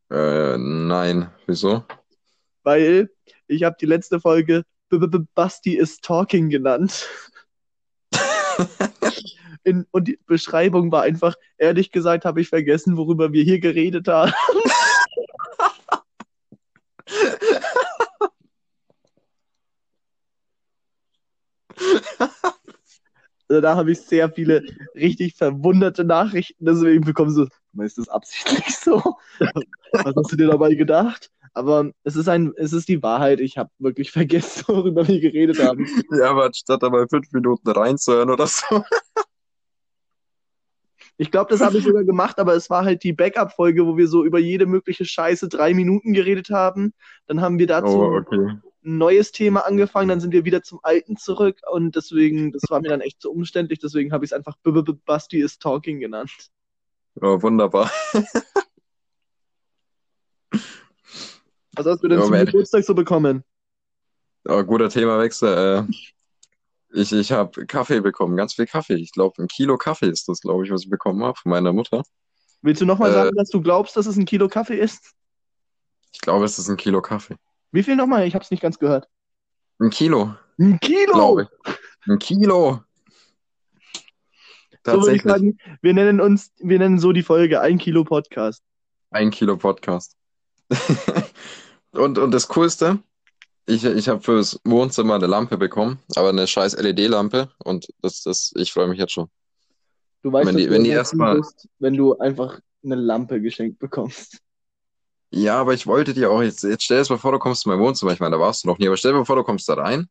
äh, 0.09 0.57
nein, 0.57 1.29
wieso? 1.47 1.83
Weil 2.63 3.09
ich 3.47 3.63
habe 3.63 3.75
die 3.79 3.85
letzte 3.85 4.19
Folge 4.19 4.63
B 4.89 4.97
-B 4.97 5.07
-B 5.07 5.25
Basti 5.33 5.77
is 5.77 5.99
Talking 6.01 6.49
genannt. 6.49 7.07
In, 9.63 9.87
und 9.91 10.07
die 10.07 10.19
Beschreibung 10.25 10.91
war 10.91 11.03
einfach, 11.03 11.35
ehrlich 11.57 11.91
gesagt, 11.91 12.25
habe 12.25 12.41
ich 12.41 12.49
vergessen, 12.49 12.97
worüber 12.97 13.31
wir 13.31 13.43
hier 13.43 13.59
geredet 13.59 14.07
haben. 14.07 14.33
Also 23.53 23.61
da 23.61 23.75
habe 23.75 23.91
ich 23.91 24.01
sehr 24.01 24.31
viele 24.31 24.63
richtig 24.95 25.35
verwunderte 25.35 26.03
Nachrichten 26.03 26.65
deswegen 26.65 27.01
bekommen. 27.03 27.29
So, 27.29 27.45
ist 27.83 27.99
das 27.99 28.09
absichtlich 28.09 28.75
so? 28.75 28.99
Was 29.91 30.15
hast 30.15 30.31
du 30.31 30.35
dir 30.35 30.47
dabei 30.47 30.73
gedacht? 30.73 31.29
Aber 31.53 31.91
es 32.03 32.15
ist 32.15 32.27
ein, 32.27 32.51
es 32.57 32.73
ist 32.73 32.87
die 32.87 33.03
Wahrheit. 33.03 33.39
Ich 33.39 33.59
habe 33.59 33.69
wirklich 33.77 34.09
vergessen, 34.11 34.63
worüber 34.67 35.07
wir 35.07 35.19
geredet 35.19 35.59
haben. 35.59 35.85
Ja, 36.17 36.31
aber 36.31 36.45
anstatt 36.45 36.81
da 36.81 36.89
mal 36.89 37.07
fünf 37.07 37.31
Minuten 37.31 37.69
reinzuhören 37.69 38.31
oder 38.31 38.47
so. 38.47 38.83
Ich 41.17 41.29
glaube, 41.29 41.51
das 41.51 41.61
habe 41.61 41.77
ich 41.77 41.83
sogar 41.83 42.05
gemacht, 42.05 42.39
aber 42.39 42.55
es 42.55 42.71
war 42.71 42.85
halt 42.85 43.03
die 43.03 43.13
Backup-Folge, 43.13 43.85
wo 43.85 43.97
wir 43.97 44.07
so 44.07 44.25
über 44.25 44.39
jede 44.39 44.65
mögliche 44.65 45.05
Scheiße 45.05 45.47
drei 45.47 45.75
Minuten 45.75 46.13
geredet 46.13 46.49
haben. 46.49 46.95
Dann 47.27 47.39
haben 47.39 47.59
wir 47.59 47.67
dazu 47.67 47.99
Oh, 47.99 48.17
okay. 48.17 48.57
Ein 48.85 48.97
neues 48.97 49.31
Thema 49.31 49.61
angefangen, 49.65 50.09
dann 50.09 50.19
sind 50.19 50.31
wir 50.31 50.45
wieder 50.45 50.61
zum 50.63 50.79
Alten 50.83 51.17
zurück 51.17 51.59
und 51.71 51.95
deswegen, 51.95 52.51
das 52.51 52.63
war 52.69 52.81
mir 52.81 52.89
dann 52.89 53.01
echt 53.01 53.21
so 53.21 53.31
umständlich, 53.31 53.79
deswegen 53.79 54.11
habe 54.11 54.25
ich 54.25 54.31
es 54.31 54.33
einfach 54.33 54.55
B 54.63 54.71
-B 54.71 54.79
-B 54.83 54.97
Basti 55.05 55.39
is 55.41 55.57
Talking 55.59 55.99
genannt. 55.99 56.31
Oh, 57.21 57.41
wunderbar. 57.41 57.91
Was 61.75 61.85
hast 61.85 62.03
du 62.03 62.07
denn 62.07 62.19
Ja, 62.19 62.25
zum 62.25 62.33
Geburtstag 62.33 62.83
so 62.83 62.93
bekommen? 62.93 63.43
Oh, 64.45 64.63
guter 64.63 64.89
Themawechsel. 64.89 65.87
Äh, 65.89 65.93
ich 66.95 67.11
ich 67.11 67.31
habe 67.31 67.65
Kaffee 67.65 68.01
bekommen, 68.01 68.35
ganz 68.37 68.53
viel 68.53 68.67
Kaffee. 68.67 68.95
Ich 68.95 69.11
glaube, 69.11 69.41
ein 69.41 69.47
Kilo 69.47 69.77
Kaffee 69.77 70.09
ist 70.09 70.27
das, 70.27 70.41
glaube 70.41 70.65
ich, 70.65 70.71
was 70.71 70.83
ich 70.83 70.89
bekommen 70.89 71.23
habe 71.23 71.37
von 71.41 71.49
meiner 71.49 71.73
Mutter. 71.73 72.03
Willst 72.61 72.81
du 72.81 72.85
nochmal 72.85 73.09
Äh, 73.09 73.13
sagen, 73.13 73.35
dass 73.35 73.49
du 73.49 73.61
glaubst, 73.61 73.95
dass 73.97 74.05
es 74.05 74.17
ein 74.17 74.25
Kilo 74.25 74.47
Kaffee 74.47 74.77
ist? 74.77 75.13
Ich 76.13 76.21
glaube, 76.21 76.45
es 76.45 76.59
ist 76.59 76.69
ein 76.69 76.77
Kilo 76.77 77.01
Kaffee. 77.01 77.35
Wie 77.73 77.81
viel 77.81 77.95
nochmal? 77.95 78.27
Ich 78.27 78.35
habe 78.35 78.43
es 78.43 78.51
nicht 78.51 78.61
ganz 78.61 78.77
gehört. 78.77 79.07
Ein 79.79 79.89
Kilo, 79.89 80.35
Ein 80.59 80.79
Kilo! 80.79 81.41
Ein 82.07 82.19
Kilo. 82.19 82.81
So 84.85 85.01
würde 85.01 85.15
ich 85.15 85.23
sagen, 85.23 85.57
wir 85.81 85.93
nennen 85.95 86.21
uns, 86.21 86.51
wir 86.59 86.77
nennen 86.77 86.99
so 86.99 87.13
die 87.13 87.23
Folge 87.23 87.61
ein 87.61 87.79
Kilo 87.79 88.03
Podcast. 88.03 88.61
Ein 89.09 89.31
Kilo 89.31 89.57
Podcast. 89.57 90.15
und, 91.93 92.19
und 92.19 92.31
das 92.31 92.47
Coolste, 92.49 92.99
ich, 93.65 93.83
ich 93.85 94.07
habe 94.07 94.21
fürs 94.21 94.59
Wohnzimmer 94.65 95.15
eine 95.15 95.25
Lampe 95.25 95.57
bekommen, 95.57 95.99
aber 96.15 96.29
eine 96.29 96.45
scheiß 96.45 96.77
LED-Lampe 96.77 97.49
und 97.63 97.87
das, 98.03 98.21
das, 98.21 98.51
ich 98.55 98.71
freue 98.71 98.87
mich 98.87 98.99
jetzt 98.99 99.13
schon. 99.13 99.29
Du 100.21 100.31
weißt, 100.31 100.47
Wenn 100.47 100.57
die- 100.57 100.65
du 100.65 100.71
wenn 100.71 100.83
die 100.83 100.89
immer 100.91 100.99
erst 100.99 101.15
mal- 101.15 101.35
cool 101.37 101.41
bist, 101.41 101.67
wenn 101.79 101.95
du 101.95 102.17
einfach 102.19 102.59
eine 102.83 102.95
Lampe 102.95 103.41
geschenkt 103.41 103.79
bekommst. 103.79 104.39
Ja, 105.35 105.59
aber 105.59 105.73
ich 105.73 105.87
wollte 105.87 106.13
dir 106.13 106.29
auch 106.29 106.43
jetzt, 106.43 106.63
jetzt 106.63 106.83
stell 106.83 107.01
dir 107.01 107.13
mal 107.13 107.17
vor, 107.17 107.31
du 107.31 107.39
kommst 107.39 107.65
in 107.65 107.71
mein 107.71 107.79
Wohnzimmer. 107.79 108.13
Ich 108.13 108.19
meine, 108.19 108.35
da 108.35 108.39
warst 108.39 108.63
du 108.63 108.67
noch 108.67 108.77
nie, 108.77 108.85
aber 108.85 108.97
stell 108.97 109.13
dir 109.13 109.17
mal 109.17 109.25
vor, 109.25 109.35
du 109.35 109.43
kommst 109.43 109.67
da 109.67 109.73
rein 109.73 110.07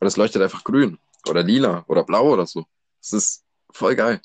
und 0.00 0.06
es 0.06 0.18
leuchtet 0.18 0.42
einfach 0.42 0.64
grün 0.64 0.98
oder 1.26 1.42
lila 1.42 1.84
oder 1.88 2.04
blau 2.04 2.30
oder 2.30 2.44
so. 2.46 2.66
Das 3.00 3.14
ist 3.14 3.44
voll 3.72 3.96
geil. 3.96 4.20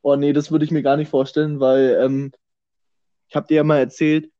Oh 0.00 0.16
nee, 0.16 0.32
das 0.32 0.50
würde 0.50 0.64
ich 0.64 0.70
mir 0.70 0.82
gar 0.82 0.96
nicht 0.96 1.10
vorstellen, 1.10 1.60
weil 1.60 1.98
ähm, 2.00 2.32
ich 3.28 3.36
habe 3.36 3.46
dir 3.46 3.56
ja 3.56 3.64
mal 3.64 3.78
erzählt, 3.78 4.30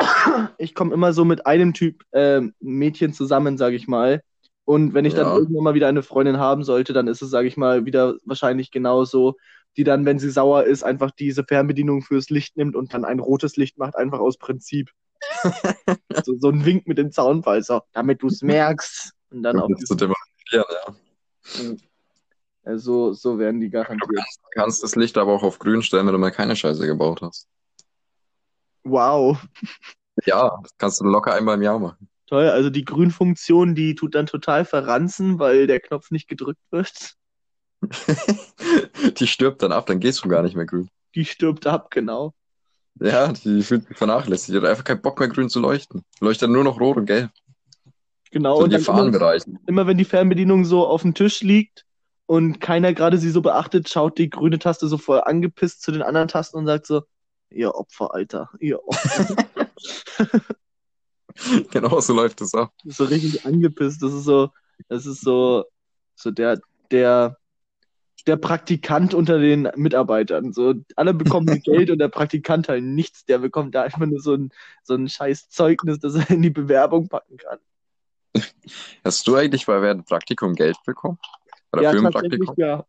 ich 0.58 0.74
komme 0.74 0.94
immer 0.94 1.12
so 1.12 1.24
mit 1.24 1.46
einem 1.46 1.72
Typ 1.72 2.02
äh, 2.10 2.40
Mädchen 2.58 3.12
zusammen, 3.12 3.56
sage 3.56 3.76
ich 3.76 3.86
mal. 3.86 4.20
Und 4.64 4.94
wenn 4.94 5.04
ich 5.04 5.14
dann 5.14 5.28
Ja. 5.28 5.36
irgendwann 5.36 5.62
mal 5.64 5.74
wieder 5.74 5.86
eine 5.88 6.02
Freundin 6.02 6.38
haben 6.38 6.64
sollte, 6.64 6.92
dann 6.92 7.06
ist 7.06 7.22
es, 7.22 7.30
sage 7.30 7.46
ich 7.46 7.56
mal, 7.56 7.86
wieder 7.86 8.16
wahrscheinlich 8.24 8.72
genauso, 8.72 9.36
die 9.76 9.84
dann, 9.84 10.04
wenn 10.04 10.18
sie 10.18 10.30
sauer 10.30 10.64
ist, 10.64 10.82
einfach 10.82 11.10
diese 11.10 11.44
Fernbedienung 11.44 12.02
fürs 12.02 12.30
Licht 12.30 12.56
nimmt 12.56 12.76
und 12.76 12.92
dann 12.92 13.04
ein 13.04 13.20
rotes 13.20 13.56
Licht 13.56 13.78
macht, 13.78 13.96
einfach 13.96 14.18
aus 14.18 14.36
Prinzip. 14.38 14.90
so, 16.24 16.36
so 16.38 16.48
ein 16.48 16.64
Wink 16.64 16.86
mit 16.86 16.98
dem 16.98 17.12
Zaunfall, 17.12 17.62
so, 17.62 17.80
damit 17.92 18.22
du 18.22 18.28
es 18.28 18.42
merkst. 18.42 19.12
Und 19.30 19.42
dann 19.42 19.56
zu 19.84 19.94
demonstrieren, 19.94 20.64
ja. 22.64 22.72
äh, 22.72 22.78
so, 22.78 23.14
werden 23.38 23.60
die 23.60 23.70
garantiert. 23.70 24.10
Du 24.10 24.60
kannst 24.60 24.82
das 24.82 24.96
Licht 24.96 25.16
aber 25.18 25.32
auch 25.32 25.44
auf 25.44 25.58
grün 25.58 25.82
stellen, 25.82 26.06
wenn 26.06 26.14
du 26.14 26.18
mal 26.18 26.32
keine 26.32 26.56
Scheiße 26.56 26.84
gebaut 26.86 27.22
hast. 27.22 27.46
Wow, 28.82 29.38
Ja, 30.24 30.58
das 30.62 30.72
kannst 30.78 31.00
du 31.00 31.04
locker 31.04 31.34
einmal 31.34 31.56
im 31.56 31.62
Jahr 31.62 31.78
machen. 31.78 32.08
toll. 32.26 32.48
Also 32.48 32.70
die 32.70 32.84
Grünfunktion, 32.84 33.74
die 33.74 33.94
tut 33.94 34.14
dann 34.14 34.26
total 34.26 34.64
verranzen, 34.64 35.38
weil 35.38 35.66
der 35.66 35.80
Knopf 35.80 36.10
nicht 36.10 36.28
gedrückt 36.28 36.62
wird. 36.70 37.14
Die 39.18 39.26
stirbt 39.26 39.62
dann 39.62 39.72
ab, 39.72 39.86
dann 39.86 40.00
gehst 40.00 40.24
du 40.24 40.28
gar 40.28 40.42
nicht 40.42 40.56
mehr 40.56 40.66
grün. 40.66 40.88
Die 41.14 41.24
stirbt 41.24 41.66
ab, 41.66 41.90
genau. 41.90 42.34
Ja, 43.00 43.32
die 43.32 43.62
fühlt 43.62 43.86
sich 43.86 43.96
vernachlässigt. 43.96 44.54
Die 44.54 44.60
hat 44.60 44.68
einfach 44.68 44.84
keinen 44.84 45.00
Bock 45.00 45.18
mehr 45.18 45.28
grün 45.28 45.48
zu 45.48 45.60
leuchten. 45.60 46.04
Leuchtet 46.20 46.42
dann 46.44 46.52
nur 46.52 46.64
noch 46.64 46.78
rot 46.80 46.98
und 46.98 47.06
gelb. 47.06 47.30
Genau. 48.30 48.56
So 48.56 48.64
und 48.64 48.72
die 48.72 48.82
dann 48.82 49.14
immer, 49.14 49.36
immer 49.66 49.86
wenn 49.86 49.98
die 49.98 50.04
Fernbedienung 50.04 50.64
so 50.64 50.86
auf 50.86 51.02
dem 51.02 51.14
Tisch 51.14 51.40
liegt 51.40 51.86
und 52.26 52.60
keiner 52.60 52.92
gerade 52.92 53.18
sie 53.18 53.30
so 53.30 53.40
beachtet, 53.40 53.88
schaut 53.88 54.18
die 54.18 54.30
grüne 54.30 54.58
Taste 54.58 54.86
so 54.86 54.98
voll 54.98 55.22
angepisst 55.24 55.82
zu 55.82 55.92
den 55.92 56.02
anderen 56.02 56.28
Tasten 56.28 56.58
und 56.58 56.66
sagt 56.66 56.86
so, 56.86 57.02
ihr 57.48 57.74
Opfer, 57.74 58.14
Alter, 58.14 58.50
ihr 58.60 58.78
Opfer. 58.86 59.36
Genau 61.70 62.00
so 62.00 62.12
läuft 62.12 62.40
es 62.40 62.54
ab. 62.54 62.72
so 62.84 63.04
richtig 63.04 63.46
angepisst. 63.46 64.02
Das 64.02 64.12
ist 64.12 64.24
so, 64.24 64.50
das 64.88 65.06
ist 65.06 65.22
so, 65.22 65.64
so 66.14 66.30
der, 66.30 66.60
der, 66.90 67.38
der 68.26 68.36
Praktikant 68.36 69.14
unter 69.14 69.38
den 69.38 69.68
Mitarbeitern. 69.76 70.52
So, 70.52 70.74
alle 70.96 71.14
bekommen 71.14 71.46
Geld 71.64 71.90
und 71.90 71.98
der 71.98 72.08
Praktikant 72.08 72.68
halt 72.68 72.84
nichts. 72.84 73.24
Der 73.24 73.38
bekommt 73.38 73.74
da 73.74 73.82
einfach 73.82 74.06
nur 74.06 74.20
so 74.20 74.34
ein, 74.34 74.50
so 74.82 74.94
ein 74.94 75.08
scheiß 75.08 75.48
Zeugnis, 75.48 75.98
das 75.98 76.14
er 76.14 76.30
in 76.30 76.42
die 76.42 76.50
Bewerbung 76.50 77.08
packen 77.08 77.36
kann. 77.36 77.58
Hast 79.04 79.26
du 79.26 79.36
eigentlich 79.36 79.66
bei 79.66 79.80
während 79.82 80.06
Praktikum 80.06 80.54
Geld 80.54 80.76
bekommen? 80.84 81.18
Oder 81.72 81.82
ja, 81.82 81.90
für 81.92 81.98
ein 81.98 82.12
Praktikum? 82.12 82.54
ja. 82.56 82.84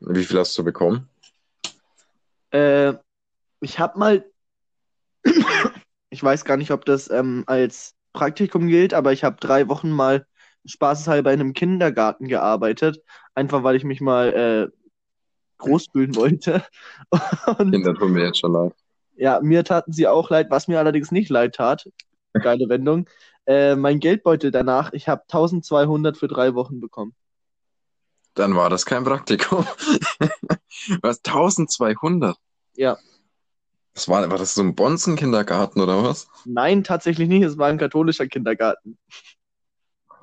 Wie 0.00 0.24
viel 0.24 0.38
hast 0.38 0.56
du 0.56 0.64
bekommen? 0.64 1.08
Äh, 2.50 2.94
ich 3.60 3.78
habe 3.78 3.98
mal, 3.98 4.24
ich 6.10 6.22
weiß 6.22 6.44
gar 6.44 6.56
nicht, 6.56 6.70
ob 6.70 6.84
das 6.84 7.10
ähm, 7.10 7.44
als 7.46 7.94
Praktikum 8.12 8.66
gilt, 8.66 8.94
aber 8.94 9.12
ich 9.12 9.24
habe 9.24 9.36
drei 9.38 9.68
Wochen 9.68 9.90
mal 9.90 10.26
spaßeshalber 10.64 11.32
in 11.32 11.40
einem 11.40 11.52
Kindergarten 11.52 12.28
gearbeitet, 12.28 13.02
einfach 13.34 13.62
weil 13.62 13.76
ich 13.76 13.84
mich 13.84 14.00
mal 14.00 14.32
äh, 14.32 14.76
groß 15.58 15.86
fühlen 15.92 16.14
wollte. 16.16 16.64
Und 17.58 17.72
Kinder 17.72 17.94
tun 17.94 18.12
mir 18.12 18.26
jetzt 18.26 18.38
schon 18.38 18.52
leid. 18.52 18.72
ja, 19.16 19.40
mir 19.40 19.64
taten 19.64 19.92
sie 19.92 20.06
auch 20.06 20.30
leid, 20.30 20.50
was 20.50 20.68
mir 20.68 20.78
allerdings 20.78 21.10
nicht 21.12 21.30
leid 21.30 21.54
tat. 21.54 21.88
Geile 22.32 22.68
Wendung. 22.68 23.08
Äh, 23.46 23.74
mein 23.76 23.98
Geldbeutel 24.00 24.50
danach, 24.50 24.92
ich 24.92 25.08
habe 25.08 25.22
1200 25.22 26.16
für 26.16 26.28
drei 26.28 26.54
Wochen 26.54 26.80
bekommen. 26.80 27.14
Dann 28.34 28.54
war 28.54 28.70
das 28.70 28.86
kein 28.86 29.04
Praktikum. 29.04 29.66
Was? 31.02 31.20
1200? 31.24 32.36
Ja. 32.76 32.96
Das 33.94 34.08
war, 34.08 34.30
war 34.30 34.38
das 34.38 34.54
so 34.54 34.62
ein 34.62 34.76
Bonzen-Kindergarten 34.76 35.80
oder 35.80 36.02
was? 36.04 36.28
Nein, 36.44 36.84
tatsächlich 36.84 37.28
nicht. 37.28 37.42
Es 37.42 37.58
war 37.58 37.68
ein 37.68 37.76
katholischer 37.76 38.28
Kindergarten. 38.28 38.98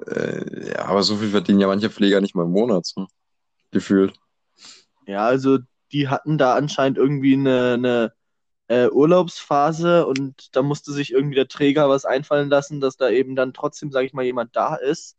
Äh, 0.06 0.70
ja, 0.70 0.86
aber 0.86 1.04
so 1.04 1.18
viel 1.18 1.30
verdienen 1.30 1.60
ja 1.60 1.68
manche 1.68 1.90
Pfleger 1.90 2.22
nicht 2.22 2.36
mal 2.36 2.46
im 2.46 2.52
Monat, 2.52 2.86
so. 2.86 3.08
Gefühlt. 3.72 4.14
Ja, 5.06 5.26
also 5.26 5.60
die 5.92 6.08
hatten 6.08 6.38
da 6.38 6.56
anscheinend 6.56 6.98
irgendwie 6.98 7.34
eine, 7.34 7.74
eine 7.74 8.14
äh, 8.68 8.90
Urlaubsphase 8.90 10.06
und 10.06 10.56
da 10.56 10.62
musste 10.62 10.92
sich 10.92 11.12
irgendwie 11.12 11.36
der 11.36 11.48
Träger 11.48 11.90
was 11.90 12.06
einfallen 12.06 12.50
lassen, 12.50 12.82
dass 12.82 12.98
da 12.98 13.10
eben 13.10 13.36
dann 13.36 13.54
trotzdem, 13.54 13.92
sage 13.92 14.06
ich 14.06 14.14
mal, 14.14 14.26
jemand 14.26 14.56
da 14.56 14.76
ist. 14.76 15.18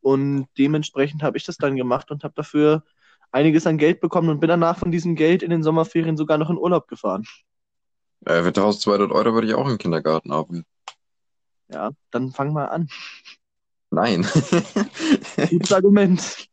Und 0.00 0.48
dementsprechend 0.58 1.22
habe 1.22 1.36
ich 1.36 1.44
das 1.44 1.56
dann 1.56 1.76
gemacht 1.76 2.10
und 2.10 2.24
habe 2.24 2.34
dafür 2.36 2.84
einiges 3.32 3.66
an 3.66 3.78
Geld 3.78 4.00
bekommen 4.00 4.28
und 4.28 4.40
bin 4.40 4.48
danach 4.48 4.78
von 4.78 4.92
diesem 4.92 5.14
Geld 5.14 5.42
in 5.42 5.50
den 5.50 5.62
Sommerferien 5.62 6.16
sogar 6.16 6.38
noch 6.38 6.50
in 6.50 6.58
Urlaub 6.58 6.88
gefahren. 6.88 7.24
Äh, 8.26 8.42
für 8.42 8.48
1200 8.48 9.10
Euro 9.12 9.34
würde 9.34 9.46
ich 9.46 9.54
auch 9.54 9.68
im 9.68 9.78
Kindergarten 9.78 10.30
arbeiten. 10.32 10.64
Ja, 11.68 11.90
dann 12.10 12.32
fang 12.32 12.52
mal 12.52 12.66
an. 12.66 12.88
Nein. 13.94 14.26
Gutes 15.50 15.72
Argument. 15.72 16.48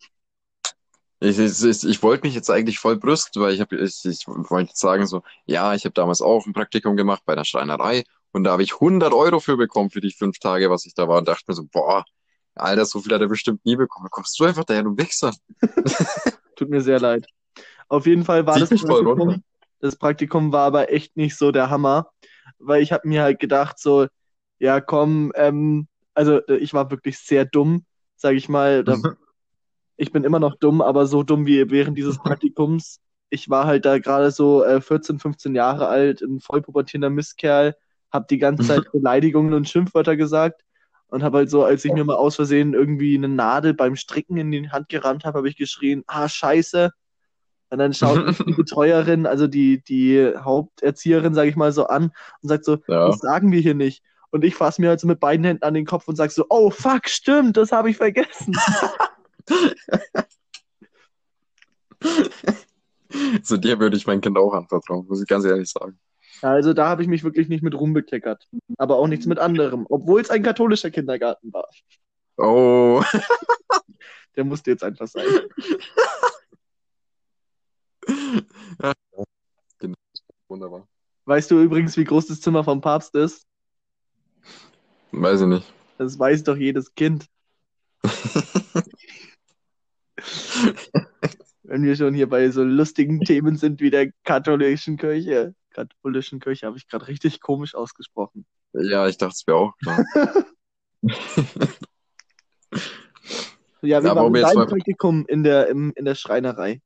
Ich, 1.20 1.38
ich, 1.38 1.84
ich, 1.84 2.04
wollte 2.04 2.26
mich 2.26 2.34
jetzt 2.34 2.50
eigentlich 2.50 2.80
voll 2.80 2.98
brüsten, 2.98 3.42
weil 3.42 3.54
ich 3.54 3.62
habe 3.62 3.76
ich, 3.76 4.06
ich 4.06 4.28
wollte 4.28 4.70
jetzt 4.70 4.80
sagen 4.80 5.06
so, 5.06 5.22
ja, 5.46 5.76
ich 5.76 5.86
habe 5.86 5.94
damals 5.94 6.22
auch 6.22 6.46
ein 6.46 6.54
Praktikum 6.54 6.96
gemacht 6.96 7.22
bei 7.26 7.36
der 7.36 7.44
Schreinerei 7.44 8.04
und 8.32 8.44
da 8.44 8.52
habe 8.52 8.64
ich 8.64 8.74
100 8.74 9.14
Euro 9.14 9.40
für 9.40 9.58
bekommen 9.58 9.92
für 9.92 10.02
die 10.02 10.12
fünf 10.12 10.40
Tage, 10.40 10.70
was 10.70 10.86
ich 10.86 10.96
da 10.96 11.08
war 11.08 11.20
und 11.20 11.28
dachte 11.28 11.44
mir 11.48 11.54
so, 11.54 11.66
boah, 11.72 12.06
Alter, 12.56 12.86
so 12.86 13.00
viel 13.02 13.14
hat 13.14 13.22
er 13.22 13.28
bestimmt 13.28 13.66
nie 13.66 13.76
bekommen. 13.76 14.06
Da 14.06 14.10
kommst 14.10 14.40
du 14.40 14.46
einfach 14.46 14.64
daher, 14.64 14.84
du 14.84 14.98
Wichser. 14.98 15.32
Tut 16.56 16.70
mir 16.70 16.82
sehr 16.82 17.00
leid. 17.00 17.28
Auf 17.88 18.06
jeden 18.08 18.26
Fall 18.26 18.46
war 18.46 18.60
das 18.60 18.70
voll. 18.70 19.04
Praktikum, 19.04 19.44
das 19.80 19.96
Praktikum 19.96 20.52
war 20.52 20.66
aber 20.66 20.92
echt 20.92 21.18
nicht 21.18 21.38
so 21.38 21.52
der 21.52 21.70
Hammer, 21.70 22.10
weil 22.58 22.82
ich 22.82 22.92
habe 22.92 23.08
mir 23.08 23.24
halt 23.24 23.40
gedacht 23.40 23.80
so, 23.80 24.08
ja 24.60 24.82
komm, 24.82 25.32
ähm, 25.36 25.88
also 26.22 26.40
äh, 26.48 26.58
ich 26.58 26.74
war 26.74 26.92
wirklich 26.92 27.18
sehr 27.18 27.46
dumm, 27.46 27.84
sage 28.16 28.38
ich 28.38 28.48
mal. 28.48 28.84
Da, 28.84 28.96
ich 29.98 30.12
bin 30.12 30.24
immer 30.24 30.40
noch 30.40 30.56
dumm, 30.56 30.82
aber 30.82 31.08
so 31.08 31.24
dumm 31.24 31.48
wie 31.48 31.70
während 31.72 31.98
dieses 31.98 32.18
Praktikums. 32.20 33.00
Ich 33.32 33.50
war 33.50 33.66
halt 33.66 33.86
da 33.86 33.98
gerade 33.98 34.30
so 34.30 34.64
äh, 34.64 34.82
14, 34.82 35.18
15 35.18 35.56
Jahre 35.56 35.88
alt, 35.88 36.22
ein 36.22 36.40
vollpubertierender 36.40 37.10
Mistkerl, 37.10 37.76
hab 38.12 38.28
die 38.28 38.38
ganze 38.38 38.68
Zeit 38.68 38.92
Beleidigungen 38.92 39.54
und 39.54 39.68
Schimpfwörter 39.68 40.16
gesagt 40.16 40.62
und 41.08 41.24
habe 41.24 41.40
halt 41.40 41.50
so, 41.50 41.64
als 41.64 41.84
ich 41.86 41.94
mir 41.94 42.04
mal 42.04 42.16
aus 42.16 42.36
Versehen 42.36 42.74
irgendwie 42.74 43.16
eine 43.16 43.30
Nadel 43.30 43.74
beim 43.74 43.96
Stricken 43.96 44.38
in 44.38 44.52
die 44.52 44.70
Hand 44.70 44.90
gerammt 44.90 45.26
habe, 45.26 45.40
habe 45.40 45.50
ich 45.50 45.58
geschrien, 45.58 46.04
ah, 46.08 46.30
scheiße. 46.30 46.92
Und 47.70 47.78
dann 47.80 47.94
schaut 47.94 48.28
mich 48.28 48.38
die 48.38 48.54
Betreuerin, 48.64 49.26
also 49.26 49.48
die, 49.48 49.82
die 49.82 50.34
Haupterzieherin, 50.38 51.34
sage 51.34 51.50
ich 51.50 51.56
mal 51.56 51.72
so 51.72 51.88
an 51.88 52.12
und 52.42 52.50
sagt 52.50 52.66
so, 52.66 52.78
Ja. 52.88 53.08
das 53.08 53.20
sagen 53.20 53.52
wir 53.52 53.62
hier 53.62 53.76
nicht. 53.76 54.04
Und 54.32 54.44
ich 54.44 54.56
fasse 54.56 54.82
mir 54.82 54.90
halt 54.90 55.00
so 55.00 55.08
mit 55.08 55.20
beiden 55.20 55.46
Händen 55.46 55.64
an 55.64 55.74
den 55.74 55.86
Kopf 55.86 56.08
und 56.08 56.16
sag 56.16 56.32
so, 56.32 56.46
oh 56.50 56.70
fuck, 56.70 57.08
stimmt, 57.08 57.58
das 57.58 57.72
habe 57.72 57.90
ich 57.90 57.98
vergessen. 57.98 58.56
So 63.44 63.58
dir 63.58 63.78
würde 63.80 63.98
ich 63.98 64.08
mein 64.08 64.22
Kind 64.22 64.38
auch 64.38 64.54
anvertrauen, 64.54 65.06
muss 65.08 65.22
ich 65.22 65.28
ganz 65.28 65.46
ehrlich 65.46 65.70
sagen. 65.70 66.00
Also 66.42 66.74
da 66.74 66.88
habe 66.88 67.04
ich 67.04 67.08
mich 67.08 67.24
wirklich 67.24 67.50
nicht 67.50 67.62
mit 67.62 67.76
rumbekleckert. 67.76 68.48
Aber 68.78 68.96
auch 68.98 69.08
nichts 69.08 69.26
mit 69.26 69.38
anderem, 69.38 69.86
obwohl 69.90 70.22
es 70.22 70.30
ein 70.30 70.44
katholischer 70.44 70.90
Kindergarten 70.90 71.52
war. 71.54 71.68
Oh, 72.38 73.04
Der 74.36 74.44
musste 74.46 74.72
jetzt 74.72 74.84
einfach 74.84 75.08
sein. 75.08 75.26
Genau, 79.78 79.96
wunderbar. 80.48 80.88
Weißt 81.26 81.52
du 81.52 81.62
übrigens, 81.62 81.96
wie 81.98 82.04
groß 82.04 82.28
das 82.28 82.42
Zimmer 82.42 82.64
vom 82.64 82.82
Papst 82.82 83.14
ist? 83.16 83.46
Weiß 85.12 85.42
ich 85.42 85.48
nicht. 85.48 85.74
Das 85.98 86.18
weiß 86.18 86.44
doch 86.44 86.58
jedes 86.58 86.96
Kind. 86.96 87.28
Wenn 91.64 91.84
wir 91.84 91.96
schon 91.96 92.14
hier 92.14 92.28
bei 92.30 92.50
so 92.50 92.64
lustigen 92.64 93.22
Themen 93.22 93.56
sind 93.56 93.80
wie 93.82 93.92
der 93.92 94.12
katholischen 94.24 94.98
Kirche. 94.98 95.56
Katholischen 95.70 96.40
Kirche 96.40 96.66
habe 96.68 96.78
ich 96.78 96.88
gerade 96.88 97.08
richtig 97.08 97.40
komisch 97.40 97.76
ausgesprochen. 97.76 98.46
Ja, 98.74 99.08
ich 99.08 99.18
dachte 99.18 99.36
es 99.36 99.48
wäre 99.48 99.58
auch 99.58 99.78
klar. 99.78 100.04
Ja, 103.82 104.04
wie 104.04 104.08
Ja, 104.08 104.16
war 104.16 104.24
aber 104.24 104.32
denn 104.32 104.44
jetzt 104.44 104.56
dein 104.56 104.68
Praktikum 104.68 105.26
in 105.28 105.44
der, 105.44 105.68
im, 105.68 105.92
in 105.96 106.06
der 106.06 106.16
Schreinerei? 106.16 106.82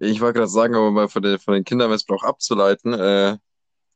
Ich 0.00 0.20
wollte 0.20 0.38
gerade 0.38 0.50
sagen, 0.50 0.74
aber 0.74 0.90
mal 0.90 1.08
von, 1.08 1.22
den 1.22 1.38
von 1.38 1.54
den 1.54 1.64
Kindermissbrauch 1.64 2.24
abzuleiten, 2.24 2.92
äh, 2.92 3.36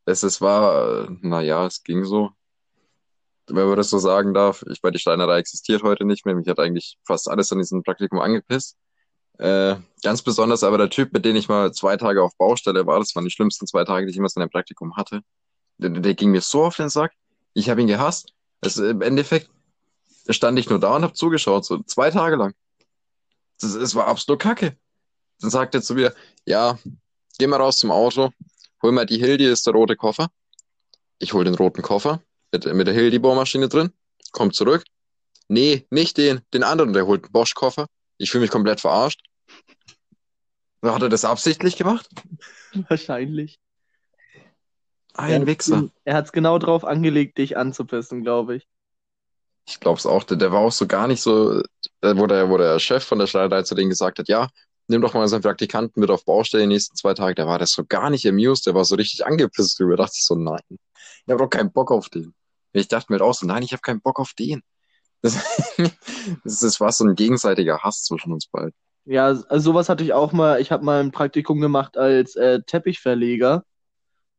es, 0.05 0.23
es 0.23 0.41
war, 0.41 1.09
äh, 1.09 1.09
naja, 1.21 1.67
es 1.67 1.83
ging 1.83 2.05
so. 2.05 2.31
Wenn 3.55 3.69
man 3.69 3.77
das 3.77 3.91
so 3.91 3.99
sagen 3.99 4.33
darf, 4.33 4.65
ich 4.71 4.83
meine, 4.83 4.93
die 4.93 4.99
Steinerei 4.99 5.39
existiert 5.39 5.83
heute 5.83 6.07
nicht 6.07 6.25
mehr. 6.25 6.35
Mich 6.35 6.49
hat 6.49 6.59
eigentlich 6.59 6.97
fast 7.05 7.29
alles 7.29 7.53
an 7.53 7.59
diesem 7.59 7.83
Praktikum 7.83 8.19
angepisst. 8.19 8.79
Äh, 9.39 9.77
ganz 10.03 10.23
besonders 10.23 10.65
aber 10.65 10.79
der 10.79 10.89
Typ, 10.89 11.13
mit 11.13 11.25
dem 11.25 11.37
ich 11.37 11.49
mal 11.49 11.73
zwei 11.73 11.97
Tage 11.99 12.23
auf 12.23 12.37
Baustelle 12.39 12.87
war, 12.87 12.99
das 12.99 13.15
waren 13.15 13.25
die 13.25 13.31
schlimmsten 13.31 13.67
zwei 13.67 13.85
Tage, 13.85 14.07
die 14.07 14.11
ich 14.11 14.17
jemals 14.17 14.37
in 14.37 14.43
einem 14.43 14.51
Praktikum 14.51 14.97
hatte. 14.97 15.21
Der, 15.77 15.91
der 15.91 16.15
ging 16.15 16.31
mir 16.31 16.41
so 16.41 16.65
auf 16.65 16.77
den 16.77 16.89
Sack. 16.89 17.13
Ich 17.53 17.69
habe 17.69 17.83
ihn 17.83 17.89
gehasst. 17.89 18.33
Es, 18.63 18.79
Im 18.79 19.03
Endeffekt 19.03 19.51
stand 20.31 20.59
ich 20.59 20.71
nur 20.71 20.79
da 20.79 20.97
und 20.97 21.03
habe 21.03 21.13
zugeschaut, 21.13 21.67
so 21.67 21.83
zwei 21.83 22.11
Tage 22.11 22.37
lang. 22.37 22.55
Das, 23.61 23.75
es 23.75 23.95
war 23.95 24.07
absolut 24.07 24.41
kacke. 24.41 24.77
Dann 25.41 25.51
sagt 25.51 25.75
er 25.75 25.83
zu 25.83 25.95
mir, 25.95 26.15
ja, 26.47 26.79
geh 27.39 27.47
mal 27.47 27.57
raus 27.57 27.77
zum 27.79 27.91
Auto, 27.91 28.31
hol 28.83 28.93
mal 28.93 29.05
die 29.05 29.19
Hildi, 29.19 29.45
ist 29.45 29.67
der 29.67 29.75
rote 29.75 29.97
Koffer. 29.97 30.29
Ich 31.19 31.35
hol 31.35 31.45
den 31.45 31.55
roten 31.55 31.83
Koffer 31.83 32.23
mit, 32.53 32.73
mit 32.73 32.87
der 32.87 32.95
Hildi-Bohrmaschine 32.95 33.69
drin, 33.69 33.93
komm 34.31 34.53
zurück. 34.53 34.85
Nee, 35.49 35.87
nicht 35.91 36.17
den, 36.17 36.41
den 36.55 36.63
anderen, 36.63 36.93
der 36.93 37.07
holt 37.07 37.25
einen 37.25 37.33
Bosch-Koffer. 37.33 37.87
Ich 38.19 38.31
fühle 38.31 38.43
mich 38.43 38.51
komplett 38.51 38.81
verarscht. 38.81 39.21
Hat 40.83 41.03
er 41.03 41.09
das 41.09 41.25
absichtlich 41.25 41.77
gemacht? 41.77 42.09
Wahrscheinlich. 42.89 43.59
Ein 45.15 45.47
Wichser. 45.47 45.91
Er 46.05 46.15
hat 46.15 46.27
es 46.27 46.33
genau 46.33 46.59
drauf 46.59 46.85
angelegt, 46.85 47.39
dich 47.39 47.57
anzupissen, 47.57 48.23
glaube 48.23 48.57
ich. 48.57 48.69
Ich 49.69 49.79
glaube 49.79 49.99
es 49.99 50.07
auch. 50.07 50.25
Der, 50.25 50.37
der, 50.37 50.53
war 50.53 50.61
auch 50.61 50.73
so 50.73 50.87
gar 50.87 51.07
nicht 51.07 51.21
so, 51.21 51.61
äh, 52.01 52.17
wo 52.17 52.27
der, 52.27 52.49
wo 52.49 52.57
der 52.57 52.79
Chef 52.79 53.05
von 53.05 53.19
der 53.19 53.27
Schneiderei 53.27 53.63
zu 53.63 53.75
denen 53.75 53.91
gesagt 53.91 54.19
hat, 54.19 54.29
ja, 54.29 54.49
nimm 54.89 55.03
doch 55.03 55.15
mal 55.15 55.29
seinen 55.29 55.43
Praktikanten 55.43 56.01
mit 56.01 56.11
auf 56.11 56.25
Baustelle 56.25 56.65
die 56.65 56.69
nächsten 56.69 56.97
zwei 56.97 57.15
Tage. 57.15 57.35
Der 57.35 57.47
war 57.47 57.59
das 57.59 57.73
so 57.73 57.85
gar 57.85 58.11
nicht 58.11 58.27
amused, 58.27 58.67
der 58.67 58.75
war 58.75 58.85
so 58.85 58.97
richtig 58.97 59.25
angepisst 59.25 59.79
drüber. 59.79 59.97
Da 59.97 60.05
dachte 60.05 60.17
ich 60.17 60.25
so, 60.25 60.35
nein, 60.35 60.61
ich 60.69 61.29
habe 61.29 61.43
doch 61.43 61.51
keinen 61.51 61.73
Bock 61.73 61.91
auf 61.91 62.09
den. 62.09 62.35
Ich 62.73 62.89
dachte 62.89 63.13
mir 63.13 63.19
halt 63.19 63.29
auch 63.29 63.35
so, 63.35 63.47
nein, 63.47 63.63
ich 63.63 63.73
habe 63.73 63.83
keinen 63.83 64.01
Bock 64.01 64.19
auf 64.19 64.33
den. 64.35 64.63
Das, 66.45 66.61
das, 66.61 66.81
war 66.81 66.91
so 66.91 67.05
ein 67.05 67.15
gegenseitiger 67.15 67.79
Hass 67.79 68.03
zwischen 68.03 68.33
uns 68.33 68.47
beiden. 68.47 68.75
Ja, 69.05 69.27
also 69.27 69.59
sowas 69.59 69.89
hatte 69.89 70.03
ich 70.05 70.13
auch 70.13 70.33
mal. 70.33 70.61
Ich 70.61 70.73
habe 70.73 70.85
mal 70.85 71.01
ein 71.01 71.13
Praktikum 71.13 71.61
gemacht 71.61 71.97
als 71.97 72.35
äh, 72.35 72.61
Teppichverleger. 72.63 73.65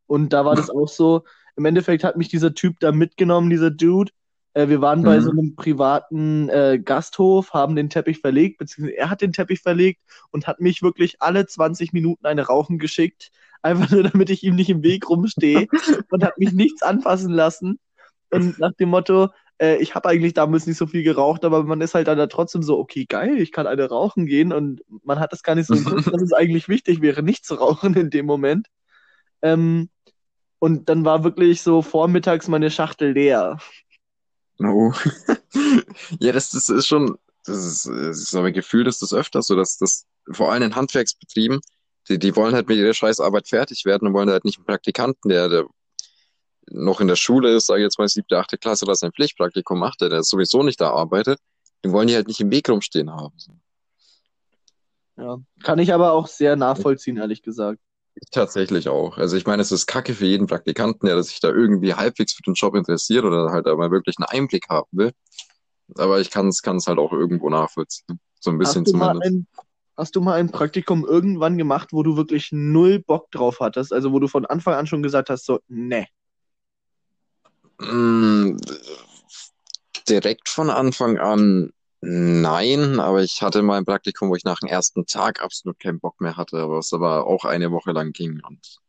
Und 0.07 0.33
da 0.33 0.45
war 0.45 0.55
das 0.55 0.69
auch 0.69 0.87
so. 0.87 1.23
Im 1.55 1.65
Endeffekt 1.65 2.03
hat 2.03 2.17
mich 2.17 2.29
dieser 2.29 2.53
Typ 2.53 2.79
da 2.79 2.91
mitgenommen, 2.91 3.49
dieser 3.49 3.71
Dude. 3.71 4.11
Äh, 4.53 4.69
wir 4.69 4.81
waren 4.81 4.99
mhm. 4.99 5.05
bei 5.05 5.19
so 5.19 5.31
einem 5.31 5.55
privaten 5.55 6.49
äh, 6.49 6.79
Gasthof, 6.83 7.53
haben 7.53 7.75
den 7.75 7.89
Teppich 7.89 8.19
verlegt, 8.19 8.57
beziehungsweise 8.57 8.97
er 8.97 9.09
hat 9.09 9.21
den 9.21 9.33
Teppich 9.33 9.61
verlegt 9.61 10.01
und 10.31 10.47
hat 10.47 10.59
mich 10.59 10.81
wirklich 10.81 11.21
alle 11.21 11.45
20 11.45 11.93
Minuten 11.93 12.25
eine 12.25 12.47
Rauchen 12.47 12.79
geschickt. 12.79 13.31
Einfach 13.63 13.91
nur, 13.91 14.03
damit 14.03 14.29
ich 14.29 14.43
ihm 14.43 14.55
nicht 14.55 14.69
im 14.69 14.83
Weg 14.83 15.09
rumstehe 15.09 15.67
und 16.11 16.23
hat 16.23 16.37
mich 16.37 16.51
nichts 16.51 16.83
anfassen 16.83 17.31
lassen. 17.31 17.79
Und 18.33 18.59
nach 18.59 18.73
dem 18.73 18.89
Motto, 18.89 19.29
äh, 19.59 19.77
ich 19.77 19.95
habe 19.95 20.09
eigentlich 20.09 20.33
damals 20.33 20.67
nicht 20.67 20.77
so 20.77 20.87
viel 20.87 21.03
geraucht, 21.03 21.45
aber 21.45 21.63
man 21.63 21.81
ist 21.81 21.93
halt 21.93 22.07
dann 22.07 22.17
da 22.17 22.27
trotzdem 22.27 22.63
so, 22.63 22.77
okay, 22.77 23.05
geil, 23.07 23.39
ich 23.39 23.51
kann 23.51 23.67
eine 23.67 23.89
rauchen 23.89 24.25
gehen 24.25 24.51
und 24.51 24.81
man 25.03 25.19
hat 25.19 25.31
das 25.31 25.43
gar 25.43 25.55
nicht 25.55 25.67
so 25.67 25.75
im 25.75 25.85
Kopf, 25.85 26.05
dass 26.11 26.21
es 26.21 26.33
eigentlich 26.33 26.67
wichtig 26.67 27.01
wäre, 27.01 27.23
nicht 27.23 27.45
zu 27.45 27.55
rauchen 27.55 27.95
in 27.95 28.09
dem 28.09 28.25
Moment. 28.25 28.67
Ähm, 29.41 29.89
und 30.59 30.89
dann 30.89 31.05
war 31.05 31.23
wirklich 31.23 31.61
so 31.61 31.81
vormittags 31.81 32.47
meine 32.47 32.71
Schachtel 32.71 33.11
leer. 33.11 33.57
Oh. 34.59 34.93
ja, 36.19 36.31
das, 36.31 36.51
das 36.51 36.69
ist 36.69 36.87
schon, 36.87 37.17
das 37.45 37.57
ist, 37.65 37.85
das 37.85 38.19
ist 38.19 38.35
aber 38.35 38.51
Gefühl, 38.51 38.83
dass 38.85 38.99
das 38.99 39.13
öfters 39.13 39.47
so, 39.47 39.55
dass 39.55 39.77
das 39.77 40.05
vor 40.31 40.51
allem 40.51 40.63
in 40.63 40.75
Handwerksbetrieben, 40.75 41.59
die, 42.07 42.17
die 42.17 42.35
wollen 42.35 42.53
halt 42.53 42.67
mit 42.67 42.77
ihrer 42.77 42.93
Scheißarbeit 42.93 43.47
fertig 43.49 43.85
werden 43.85 44.07
und 44.07 44.13
wollen 44.13 44.29
halt 44.29 44.45
nicht 44.45 44.57
einen 44.57 44.65
Praktikanten, 44.65 45.29
der, 45.29 45.49
der 45.49 45.65
noch 46.69 47.01
in 47.01 47.07
der 47.07 47.15
Schule 47.15 47.55
ist, 47.55 47.67
sage 47.67 47.81
ich 47.81 47.85
jetzt 47.85 47.99
mal 47.99 48.07
siebte, 48.07 48.37
achte 48.37 48.57
Klasse, 48.57 48.85
oder 48.85 48.95
sein 48.95 49.11
Pflichtpraktikum 49.11 49.79
macht, 49.79 50.01
der, 50.01 50.09
der 50.09 50.23
sowieso 50.23 50.63
nicht 50.63 50.79
da 50.81 50.91
arbeitet, 50.91 51.39
den 51.83 51.91
wollen 51.91 52.07
die 52.07 52.15
halt 52.15 52.27
nicht 52.27 52.39
im 52.39 52.51
Weg 52.51 52.69
rumstehen 52.69 53.11
haben. 53.11 53.33
Ja, 55.17 55.37
kann 55.61 55.79
ich 55.79 55.93
aber 55.93 56.13
auch 56.13 56.27
sehr 56.27 56.55
nachvollziehen, 56.55 57.17
ehrlich 57.17 57.41
gesagt. 57.41 57.79
Tatsächlich 58.31 58.89
auch. 58.89 59.17
Also 59.17 59.37
ich 59.37 59.45
meine, 59.45 59.61
es 59.61 59.71
ist 59.71 59.87
kacke 59.87 60.13
für 60.13 60.25
jeden 60.25 60.47
Praktikanten, 60.47 61.07
der 61.07 61.21
sich 61.23 61.39
da 61.39 61.49
irgendwie 61.49 61.95
halbwegs 61.95 62.33
für 62.33 62.43
den 62.43 62.53
Job 62.53 62.75
interessiert 62.75 63.25
oder 63.25 63.51
halt 63.51 63.67
aber 63.67 63.91
wirklich 63.91 64.15
einen 64.17 64.27
Einblick 64.27 64.69
haben 64.69 64.89
will. 64.91 65.11
Aber 65.97 66.19
ich 66.19 66.29
kann 66.29 66.47
es 66.49 66.61
halt 66.63 66.99
auch 66.99 67.11
irgendwo 67.11 67.49
nachvollziehen. 67.49 68.19
So 68.39 68.51
ein 68.51 68.57
bisschen 68.57 68.85
hast 68.85 68.91
zumindest. 68.91 69.25
Ein, 69.25 69.47
hast 69.97 70.15
du 70.15 70.21
mal 70.21 70.39
ein 70.39 70.51
Praktikum 70.51 71.05
irgendwann 71.05 71.57
gemacht, 71.57 71.89
wo 71.91 72.03
du 72.03 72.15
wirklich 72.15 72.49
null 72.51 72.99
Bock 72.99 73.31
drauf 73.31 73.59
hattest? 73.59 73.91
Also 73.91 74.11
wo 74.11 74.19
du 74.19 74.27
von 74.27 74.45
Anfang 74.45 74.75
an 74.75 74.87
schon 74.87 75.03
gesagt 75.03 75.29
hast, 75.29 75.45
so, 75.45 75.59
ne. 75.67 76.07
Mm, 77.91 78.57
direkt 80.07 80.49
von 80.49 80.69
Anfang 80.69 81.17
an 81.17 81.71
nein, 82.01 82.99
aber 82.99 83.23
ich 83.23 83.41
hatte 83.41 83.61
mal 83.61 83.77
ein 83.77 83.85
Praktikum, 83.85 84.29
wo 84.29 84.35
ich 84.35 84.43
nach 84.43 84.59
dem 84.59 84.69
ersten 84.69 85.05
Tag 85.05 85.41
absolut 85.41 85.79
keinen 85.79 85.99
Bock 85.99 86.19
mehr 86.19 86.35
hatte, 86.35 86.69
was 86.69 86.91
aber 86.93 87.27
auch 87.27 87.45
eine 87.45 87.71
Woche 87.71 87.91
lang 87.91 88.11
ging 88.11 88.41
und 88.47 88.79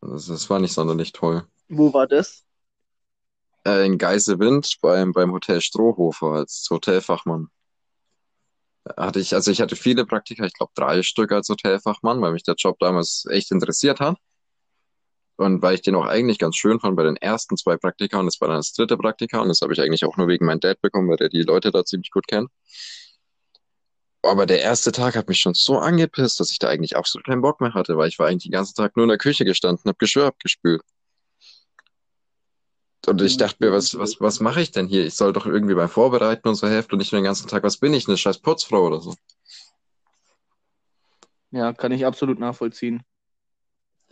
das, 0.00 0.26
das 0.26 0.50
war 0.50 0.60
nicht 0.60 0.72
sonderlich 0.72 1.12
toll. 1.12 1.46
Wo 1.68 1.92
war 1.92 2.06
das? 2.06 2.44
Äh, 3.66 3.86
in 3.86 3.98
Geisewind 3.98 4.76
beim, 4.82 5.12
beim 5.12 5.32
Hotel 5.32 5.60
Strohhofer 5.60 6.32
als 6.32 6.66
Hotelfachmann. 6.70 7.48
Hatte 8.96 9.20
ich, 9.20 9.34
also 9.34 9.50
ich 9.50 9.62
hatte 9.62 9.76
viele 9.76 10.04
Praktika, 10.04 10.44
ich 10.44 10.52
glaube 10.52 10.72
drei 10.74 11.02
Stück 11.02 11.32
als 11.32 11.48
Hotelfachmann, 11.48 12.20
weil 12.20 12.32
mich 12.32 12.42
der 12.42 12.54
Job 12.56 12.78
damals 12.80 13.24
echt 13.30 13.50
interessiert 13.50 14.00
hat. 14.00 14.18
Und 15.36 15.62
weil 15.62 15.74
ich 15.74 15.82
den 15.82 15.96
auch 15.96 16.06
eigentlich 16.06 16.38
ganz 16.38 16.56
schön 16.56 16.78
fand 16.78 16.96
bei 16.96 17.02
den 17.02 17.16
ersten 17.16 17.56
zwei 17.56 17.76
Praktika 17.76 18.18
und 18.20 18.26
das 18.26 18.40
war 18.40 18.48
dann 18.48 18.58
das 18.58 18.72
dritte 18.72 18.96
Praktika 18.96 19.40
und 19.40 19.48
das 19.48 19.60
habe 19.62 19.72
ich 19.72 19.80
eigentlich 19.80 20.04
auch 20.04 20.16
nur 20.16 20.28
wegen 20.28 20.46
meinem 20.46 20.60
Dad 20.60 20.80
bekommen, 20.80 21.08
weil 21.08 21.16
der 21.16 21.28
die 21.28 21.42
Leute 21.42 21.72
da 21.72 21.84
ziemlich 21.84 22.10
gut 22.10 22.28
kennt. 22.28 22.50
Aber 24.22 24.46
der 24.46 24.62
erste 24.62 24.92
Tag 24.92 25.16
hat 25.16 25.28
mich 25.28 25.38
schon 25.38 25.54
so 25.54 25.78
angepisst, 25.78 26.40
dass 26.40 26.50
ich 26.50 26.58
da 26.58 26.68
eigentlich 26.68 26.96
absolut 26.96 27.26
keinen 27.26 27.42
Bock 27.42 27.60
mehr 27.60 27.74
hatte, 27.74 27.96
weil 27.96 28.08
ich 28.08 28.18
war 28.18 28.28
eigentlich 28.28 28.44
den 28.44 28.52
ganzen 28.52 28.74
Tag 28.76 28.96
nur 28.96 29.04
in 29.04 29.08
der 29.08 29.18
Küche 29.18 29.44
gestanden, 29.44 29.82
habe 29.86 29.98
Geschirr 29.98 30.26
abgespült. 30.26 30.82
Und 33.06 33.20
ich 33.20 33.36
dachte 33.36 33.56
mir, 33.60 33.70
was, 33.70 33.98
was, 33.98 34.18
was 34.20 34.40
mache 34.40 34.62
ich 34.62 34.70
denn 34.70 34.86
hier? 34.86 35.04
Ich 35.04 35.14
soll 35.14 35.34
doch 35.34 35.44
irgendwie 35.44 35.74
beim 35.74 35.90
Vorbereiten 35.90 36.48
und 36.48 36.54
so 36.54 36.68
helfen 36.68 36.92
und 36.92 36.98
nicht 36.98 37.12
nur 37.12 37.20
den 37.20 37.26
ganzen 37.26 37.48
Tag, 37.48 37.64
was 37.64 37.76
bin 37.76 37.92
ich, 37.92 38.08
eine 38.08 38.16
scheiß 38.16 38.38
Putzfrau 38.38 38.86
oder 38.86 39.00
so. 39.00 39.14
Ja, 41.50 41.74
kann 41.74 41.92
ich 41.92 42.06
absolut 42.06 42.38
nachvollziehen 42.38 43.02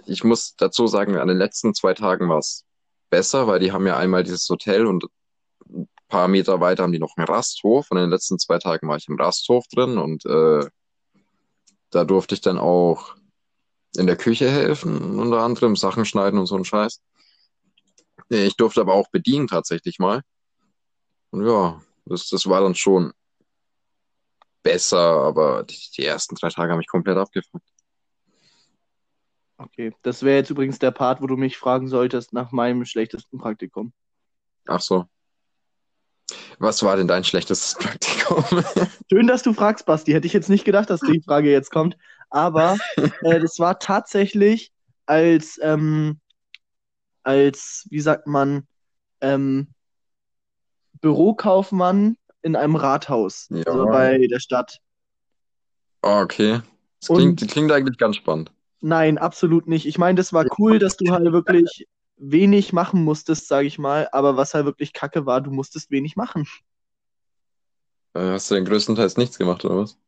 ich 0.07 0.24
muss 0.24 0.57
dazu 0.57 0.87
sagen, 0.87 1.16
an 1.16 1.28
den 1.28 1.38
letzten 1.38 1.74
zwei 1.74 1.94
Tagen 1.94 2.28
war 2.28 2.38
es 2.38 2.64
besser, 3.11 3.46
weil 3.46 3.61
die 3.61 3.72
haben 3.72 3.87
ja 3.87 3.96
einmal 3.96 4.24
dieses 4.24 4.48
Hotel 4.48 4.87
und 4.87 5.05
ein 5.68 5.88
paar 6.09 6.28
Meter 6.28 6.61
weiter 6.61 6.83
haben 6.83 6.92
die 6.92 6.98
noch 6.98 7.16
einen 7.16 7.26
Rasthof. 7.26 7.90
Und 7.90 7.98
in 7.98 8.05
den 8.05 8.11
letzten 8.11 8.38
zwei 8.38 8.59
Tagen 8.59 8.88
war 8.88 8.96
ich 8.96 9.09
im 9.09 9.20
Rasthof 9.20 9.66
drin 9.68 9.98
und 9.98 10.24
äh, 10.26 10.66
da 11.90 12.05
durfte 12.05 12.35
ich 12.35 12.40
dann 12.40 12.59
auch 12.59 13.14
in 13.96 14.07
der 14.07 14.16
Küche 14.16 14.50
helfen, 14.50 15.18
unter 15.20 15.40
anderem 15.40 15.76
Sachen 15.76 16.05
schneiden 16.05 16.38
und 16.38 16.46
so 16.46 16.57
ein 16.57 16.64
Scheiß. 16.64 17.02
Ich 18.31 18.57
durfte 18.57 18.81
aber 18.81 18.94
auch 18.94 19.11
bedienen 19.11 19.46
tatsächlich 19.46 19.98
mal. 19.98 20.22
Und 21.31 21.46
ja, 21.46 21.83
das, 22.07 22.28
das 22.28 22.46
war 22.46 22.62
dann 22.62 22.74
schon 22.74 23.12
besser, 24.62 24.98
aber 24.98 25.64
die, 25.64 25.78
die 25.96 26.05
ersten 26.05 26.35
drei 26.35 26.48
Tage 26.48 26.72
haben 26.72 26.78
mich 26.78 26.88
komplett 26.88 27.18
abgefuckt. 27.18 27.66
Okay, 29.62 29.94
das 30.03 30.22
wäre 30.22 30.38
jetzt 30.38 30.51
übrigens 30.51 30.79
der 30.79 30.90
Part, 30.90 31.22
wo 31.22 31.27
du 31.27 31.37
mich 31.37 31.57
fragen 31.57 31.87
solltest 31.87 32.33
nach 32.33 32.51
meinem 32.51 32.85
schlechtesten 32.85 33.38
Praktikum. 33.38 33.92
Ach 34.66 34.81
so. 34.81 35.07
Was 36.59 36.83
war 36.83 36.96
denn 36.96 37.09
dein 37.09 37.25
schlechtestes 37.25 37.77
Praktikum? 37.79 38.44
Schön, 39.11 39.27
dass 39.27 39.42
du 39.42 39.53
fragst, 39.53 39.87
Basti. 39.87 40.12
Hätte 40.12 40.27
ich 40.27 40.33
jetzt 40.33 40.48
nicht 40.48 40.64
gedacht, 40.64 40.90
dass 40.90 41.01
die 41.01 41.20
Frage 41.20 41.51
jetzt 41.51 41.70
kommt. 41.70 41.96
Aber 42.31 42.77
äh, 43.22 43.40
das 43.40 43.59
war 43.59 43.79
tatsächlich 43.79 44.72
als, 45.07 45.59
ähm, 45.62 46.20
als, 47.22 47.87
wie 47.90 48.01
sagt 48.01 48.27
man, 48.27 48.66
ähm, 49.20 49.68
Bürokaufmann 51.01 52.16
in 52.42 52.57
einem 52.57 52.77
Rathaus, 52.77 53.48
ja. 53.51 53.64
also 53.64 53.87
bei 53.87 54.27
der 54.27 54.40
Stadt. 54.40 54.79
Oh, 56.03 56.20
okay. 56.22 56.61
Das 57.01 57.09
klingt, 57.09 57.42
Und, 57.42 57.51
klingt 57.51 57.72
eigentlich 57.72 57.98
ganz 57.98 58.16
spannend. 58.16 58.53
Nein, 58.82 59.16
absolut 59.16 59.68
nicht. 59.68 59.86
Ich 59.86 59.96
meine, 59.96 60.16
das 60.16 60.32
war 60.32 60.44
cool, 60.58 60.80
dass 60.80 60.96
du 60.96 61.12
halt 61.12 61.30
wirklich 61.32 61.86
wenig 62.16 62.72
machen 62.72 63.04
musstest, 63.04 63.46
sage 63.46 63.68
ich 63.68 63.78
mal. 63.78 64.08
Aber 64.10 64.36
was 64.36 64.54
halt 64.54 64.66
wirklich 64.66 64.92
kacke 64.92 65.24
war, 65.24 65.40
du 65.40 65.52
musstest 65.52 65.92
wenig 65.92 66.16
machen. 66.16 66.48
Äh, 68.14 68.32
hast 68.32 68.50
du 68.50 68.56
denn 68.56 68.64
größtenteils 68.64 69.16
nichts 69.16 69.38
gemacht, 69.38 69.64
oder 69.64 69.78
was? 69.78 69.98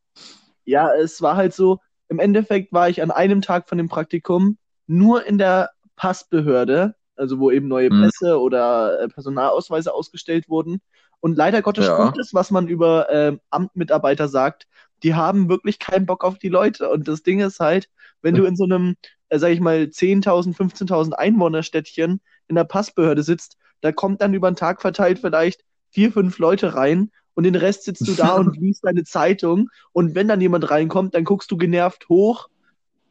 Ja, 0.64 0.92
es 0.92 1.22
war 1.22 1.36
halt 1.36 1.54
so, 1.54 1.78
im 2.08 2.18
Endeffekt 2.18 2.72
war 2.72 2.88
ich 2.88 3.00
an 3.00 3.12
einem 3.12 3.42
Tag 3.42 3.68
von 3.68 3.78
dem 3.78 3.88
Praktikum 3.88 4.58
nur 4.88 5.24
in 5.24 5.38
der 5.38 5.70
Passbehörde, 5.94 6.96
also 7.14 7.38
wo 7.38 7.52
eben 7.52 7.68
neue 7.68 7.90
hm. 7.90 8.02
Pässe 8.02 8.40
oder 8.40 9.00
äh, 9.00 9.08
Personalausweise 9.08 9.94
ausgestellt 9.94 10.48
wurden. 10.48 10.80
Und 11.20 11.36
leider 11.36 11.62
Gottes 11.62 11.86
ja. 11.86 11.94
stimmt 11.94 12.18
es, 12.18 12.34
was 12.34 12.50
man 12.50 12.66
über 12.66 13.08
äh, 13.08 13.38
Amtmitarbeiter 13.50 14.26
sagt. 14.26 14.66
Die 15.04 15.14
haben 15.14 15.48
wirklich 15.48 15.78
keinen 15.78 16.06
Bock 16.06 16.24
auf 16.24 16.38
die 16.38 16.48
Leute. 16.48 16.90
Und 16.90 17.06
das 17.06 17.22
Ding 17.22 17.38
ist 17.38 17.60
halt, 17.60 17.88
wenn 18.24 18.34
du 18.34 18.44
in 18.46 18.56
so 18.56 18.64
einem, 18.64 18.96
äh, 19.28 19.38
sag 19.38 19.50
ich 19.50 19.60
mal, 19.60 19.84
10.000, 19.84 20.56
15.000 20.56 21.12
Einwohnerstädtchen 21.12 22.20
in 22.48 22.54
der 22.56 22.64
Passbehörde 22.64 23.22
sitzt, 23.22 23.58
da 23.82 23.92
kommt 23.92 24.22
dann 24.22 24.32
über 24.32 24.50
den 24.50 24.56
Tag 24.56 24.80
verteilt 24.80 25.18
vielleicht 25.18 25.62
vier, 25.90 26.10
fünf 26.10 26.38
Leute 26.38 26.74
rein 26.74 27.10
und 27.34 27.44
den 27.44 27.54
Rest 27.54 27.84
sitzt 27.84 28.08
du 28.08 28.14
da 28.14 28.34
und 28.36 28.56
liest 28.60 28.84
deine 28.84 29.04
Zeitung. 29.04 29.68
Und 29.92 30.14
wenn 30.14 30.26
dann 30.26 30.40
jemand 30.40 30.70
reinkommt, 30.70 31.14
dann 31.14 31.24
guckst 31.24 31.50
du 31.50 31.58
genervt 31.58 32.08
hoch, 32.08 32.48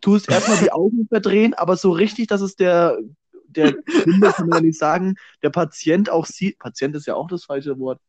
tust 0.01 0.29
erstmal 0.29 0.57
die 0.57 0.71
Augen 0.71 1.07
verdrehen, 1.09 1.53
aber 1.53 1.77
so 1.77 1.91
richtig, 1.91 2.27
dass 2.27 2.41
es 2.41 2.55
der, 2.55 2.97
der 3.45 3.75
Kunde, 4.03 4.31
kann 4.31 4.47
man 4.47 4.59
ja 4.59 4.65
nicht 4.65 4.79
sagen, 4.79 5.15
der 5.43 5.51
Patient 5.51 6.09
auch 6.09 6.25
sieht. 6.25 6.57
Patient 6.57 6.95
ist 6.95 7.05
ja 7.05 7.13
auch 7.13 7.27
das 7.27 7.45
falsche 7.45 7.77
Wort. 7.77 7.99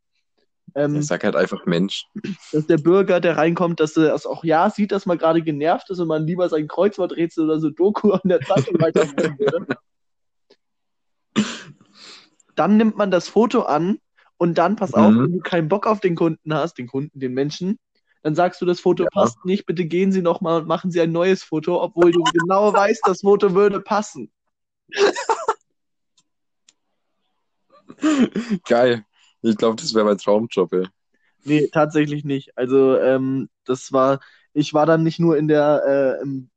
Ähm, 0.74 0.96
Ich 0.96 1.06
sag 1.06 1.22
halt 1.24 1.36
einfach 1.36 1.66
Mensch. 1.66 2.06
dass 2.52 2.66
der 2.66 2.78
Bürger, 2.78 3.20
der 3.20 3.36
reinkommt, 3.36 3.80
dass 3.80 3.96
er 3.96 4.08
das 4.08 4.26
auch 4.26 4.44
ja 4.44 4.70
sieht, 4.70 4.92
dass 4.92 5.06
man 5.06 5.18
gerade 5.18 5.42
genervt 5.42 5.90
ist 5.90 5.98
und 6.00 6.08
man 6.08 6.26
lieber 6.26 6.48
sein 6.48 6.68
Kreuzworträtsel 6.68 7.44
oder 7.44 7.60
so 7.60 7.70
Doku 7.70 8.12
an 8.12 8.20
der 8.24 8.42
Zeitung 8.44 8.80
weiterführen 8.80 9.38
würde. 9.38 9.66
Dann 12.54 12.76
nimmt 12.76 12.96
man 12.96 13.10
das 13.10 13.28
Foto 13.28 13.62
an 13.62 13.98
und 14.36 14.58
dann, 14.58 14.76
pass 14.76 14.94
auf, 14.94 15.12
Mhm. 15.12 15.22
wenn 15.24 15.32
du 15.32 15.40
keinen 15.40 15.68
Bock 15.68 15.86
auf 15.86 16.00
den 16.00 16.14
Kunden 16.14 16.54
hast, 16.54 16.78
den 16.78 16.86
Kunden, 16.86 17.18
den 17.18 17.34
Menschen, 17.34 17.78
dann 18.22 18.34
sagst 18.34 18.60
du, 18.60 18.66
das 18.66 18.80
Foto 18.80 19.04
Ja. 19.04 19.08
passt 19.12 19.44
nicht, 19.44 19.66
bitte 19.66 19.84
gehen 19.84 20.12
Sie 20.12 20.22
nochmal 20.22 20.60
und 20.62 20.68
machen 20.68 20.90
Sie 20.90 21.00
ein 21.00 21.12
neues 21.12 21.42
Foto, 21.42 21.82
obwohl 21.82 22.10
du 22.12 22.22
genau 22.32 22.72
weißt, 22.72 23.02
das 23.06 23.20
Foto 23.20 23.54
würde 23.54 23.80
passen. 23.80 24.32
Geil. 28.64 29.04
Ich 29.44 29.56
glaube, 29.56 29.76
das 29.76 29.94
wäre 29.94 30.06
mein 30.06 30.18
Traumjob, 30.18 30.72
ey. 30.72 30.88
Nee, 31.44 31.68
tatsächlich 31.68 32.24
nicht. 32.24 32.56
Also, 32.56 32.98
ähm, 32.98 33.48
das 33.64 33.92
war, 33.92 34.20
ich 34.54 34.72
war 34.72 34.86
dann 34.86 35.02
nicht 35.02 35.20
nur 35.20 35.36
in 35.36 35.48
der, 35.48 36.16
äh, 36.18 36.22
im, 36.22 36.48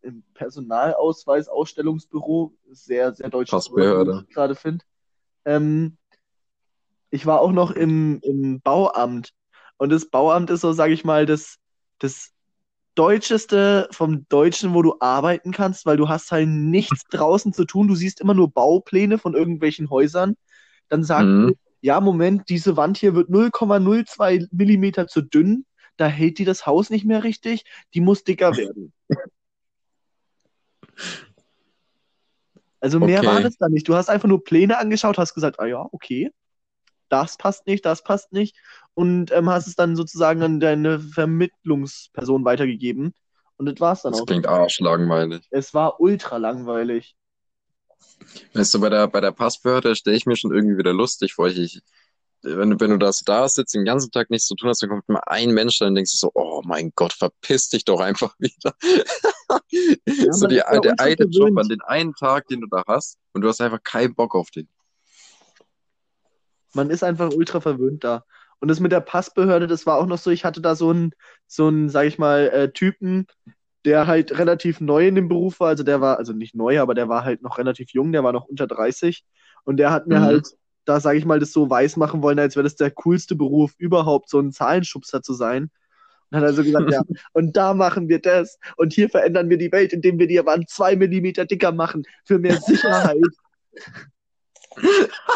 im 0.00 0.22
Personalausweis-Ausstellungsbüro, 0.34 2.54
sehr, 2.70 3.14
sehr 3.14 3.28
deutsches. 3.28 3.70
Wort, 3.70 4.24
ich 4.26 4.34
gerade 4.34 4.54
finde. 4.54 4.82
Ähm, 5.44 5.98
ich 7.10 7.26
war 7.26 7.40
auch 7.40 7.52
noch 7.52 7.70
im, 7.70 8.20
im 8.22 8.60
Bauamt. 8.60 9.30
Und 9.76 9.90
das 9.90 10.08
Bauamt 10.08 10.48
ist 10.50 10.62
so, 10.62 10.72
sage 10.72 10.94
ich 10.94 11.04
mal, 11.04 11.26
das, 11.26 11.58
das 11.98 12.32
Deutscheste 12.94 13.88
vom 13.90 14.26
Deutschen, 14.28 14.74
wo 14.74 14.82
du 14.82 14.96
arbeiten 15.00 15.50
kannst, 15.52 15.86
weil 15.86 15.96
du 15.96 16.08
hast 16.08 16.30
halt 16.32 16.48
nichts 16.48 17.04
draußen 17.10 17.52
zu 17.52 17.66
tun. 17.66 17.88
Du 17.88 17.94
siehst 17.94 18.20
immer 18.20 18.34
nur 18.34 18.50
Baupläne 18.50 19.18
von 19.18 19.34
irgendwelchen 19.34 19.90
Häusern. 19.90 20.36
Dann 20.88 21.04
sagt 21.04 21.28
Mhm. 21.28 21.56
Ja, 21.84 22.00
Moment, 22.00 22.48
diese 22.48 22.78
Wand 22.78 22.96
hier 22.96 23.14
wird 23.14 23.28
0,02 23.28 24.48
Millimeter 24.52 25.06
zu 25.06 25.20
dünn. 25.20 25.66
Da 25.98 26.06
hält 26.06 26.38
die 26.38 26.46
das 26.46 26.64
Haus 26.64 26.88
nicht 26.88 27.04
mehr 27.04 27.24
richtig. 27.24 27.64
Die 27.92 28.00
muss 28.00 28.24
dicker 28.24 28.52
werden. 28.56 28.94
Also 32.80 33.00
mehr 33.00 33.18
Okay. 33.18 33.26
war 33.26 33.40
das 33.42 33.58
da 33.58 33.68
nicht. 33.68 33.86
Du 33.86 33.94
hast 33.94 34.08
einfach 34.08 34.26
nur 34.26 34.42
Pläne 34.42 34.78
angeschaut, 34.78 35.18
hast 35.18 35.34
gesagt, 35.34 35.60
ah 35.60 35.66
ja, 35.66 35.86
okay, 35.92 36.30
das 37.10 37.36
passt 37.36 37.66
nicht, 37.66 37.84
das 37.84 38.02
passt 38.02 38.32
nicht. 38.32 38.56
Und 38.94 39.30
ähm, 39.32 39.50
hast 39.50 39.66
es 39.66 39.74
dann 39.74 39.94
sozusagen 39.94 40.42
an 40.42 40.60
deine 40.60 41.00
Vermittlungsperson 41.00 42.46
weitergegeben. 42.46 43.12
Und 43.58 43.66
das 43.66 43.78
war's 43.78 44.00
dann 44.00 44.14
Das 44.14 44.22
auch. 44.22 44.26
klingt 44.26 44.46
arschlangweilig. 44.48 45.46
Es 45.50 45.74
war 45.74 46.00
ultra 46.00 46.38
langweilig. 46.38 47.14
Weißt 48.54 48.74
du, 48.74 48.80
bei 48.80 48.88
der, 48.88 49.08
bei 49.08 49.20
der 49.20 49.32
Passbehörde 49.32 49.94
stelle 49.96 50.16
ich 50.16 50.26
mir 50.26 50.36
schon 50.36 50.52
irgendwie 50.54 50.78
wieder 50.78 50.92
lustig 50.92 51.34
vor. 51.34 51.48
Ich, 51.48 51.58
ich, 51.58 51.82
wenn, 52.42 52.70
du- 52.70 52.80
wenn 52.80 52.90
du 52.90 52.98
das 52.98 53.20
da 53.20 53.48
sitzt, 53.48 53.74
den 53.74 53.84
ganzen 53.84 54.10
Tag 54.10 54.30
nichts 54.30 54.46
zu 54.46 54.54
tun 54.54 54.68
hast, 54.68 54.82
dann 54.82 54.90
kommt 54.90 55.08
mal 55.08 55.22
ein 55.26 55.50
Mensch, 55.52 55.78
dann 55.78 55.94
denkst 55.94 56.12
du 56.12 56.16
so, 56.18 56.30
oh 56.34 56.62
mein 56.64 56.92
Gott, 56.94 57.12
verpiss 57.12 57.68
dich 57.68 57.84
doch 57.84 58.00
einfach 58.00 58.34
wieder. 58.38 58.74
so 60.32 60.40
man 60.40 60.50
die, 60.50 60.56
ja 60.56 60.80
der 60.80 61.00
eine 61.00 61.24
Job 61.26 61.56
an 61.58 61.68
den 61.68 61.80
einen 61.82 62.14
Tag, 62.14 62.46
den 62.48 62.60
du 62.60 62.66
da 62.68 62.82
hast, 62.86 63.18
und 63.32 63.42
du 63.42 63.48
hast 63.48 63.60
einfach 63.60 63.82
keinen 63.82 64.14
Bock 64.14 64.34
auf 64.34 64.50
den. 64.50 64.68
Man 66.74 66.90
ist 66.90 67.04
einfach 67.04 67.30
ultra 67.32 67.60
verwöhnt 67.60 68.04
da. 68.04 68.24
Und 68.60 68.68
das 68.68 68.80
mit 68.80 68.92
der 68.92 69.00
Passbehörde, 69.00 69.66
das 69.66 69.86
war 69.86 69.98
auch 69.98 70.06
noch 70.06 70.18
so, 70.18 70.30
ich 70.30 70.44
hatte 70.44 70.60
da 70.60 70.74
so 70.74 70.90
einen, 70.90 71.12
so 71.46 71.66
einen, 71.68 71.88
sag 71.88 72.06
ich 72.06 72.18
mal, 72.18 72.48
äh, 72.48 72.72
Typen, 72.72 73.26
der 73.84 74.06
halt 74.06 74.38
relativ 74.38 74.80
neu 74.80 75.08
in 75.08 75.14
dem 75.14 75.28
Beruf 75.28 75.60
war. 75.60 75.68
Also 75.68 75.84
der 75.84 76.00
war, 76.00 76.18
also 76.18 76.32
nicht 76.32 76.54
neu, 76.54 76.80
aber 76.80 76.94
der 76.94 77.08
war 77.08 77.24
halt 77.24 77.42
noch 77.42 77.58
relativ 77.58 77.90
jung, 77.90 78.12
der 78.12 78.24
war 78.24 78.32
noch 78.32 78.46
unter 78.46 78.66
30. 78.66 79.24
Und 79.64 79.76
der 79.76 79.90
hat 79.90 80.06
mir 80.06 80.20
Mhm. 80.20 80.24
halt, 80.24 80.48
da 80.84 81.00
sage 81.00 81.18
ich 81.18 81.24
mal, 81.24 81.38
das 81.38 81.52
so 81.52 81.68
weiß 81.68 81.96
machen 81.96 82.22
wollen, 82.22 82.38
als 82.38 82.56
wäre 82.56 82.64
das 82.64 82.76
der 82.76 82.90
coolste 82.90 83.34
Beruf 83.34 83.72
überhaupt, 83.78 84.30
so 84.30 84.40
ein 84.40 84.52
Zahlenschubser 84.52 85.22
zu 85.22 85.34
sein. 85.34 85.70
Und 86.30 86.38
hat 86.38 86.44
also 86.44 86.64
gesagt, 86.64 86.90
ja, 86.90 87.00
und 87.32 87.56
da 87.56 87.74
machen 87.74 88.08
wir 88.08 88.20
das. 88.20 88.58
Und 88.76 88.92
hier 88.92 89.08
verändern 89.08 89.50
wir 89.50 89.58
die 89.58 89.72
Welt, 89.72 89.92
indem 89.92 90.18
wir 90.18 90.26
die 90.26 90.44
Wand 90.44 90.68
zwei 90.70 90.96
Millimeter 90.96 91.44
dicker 91.44 91.72
machen, 91.72 92.04
für 92.24 92.38
mehr 92.38 92.58
Sicherheit. 92.58 93.18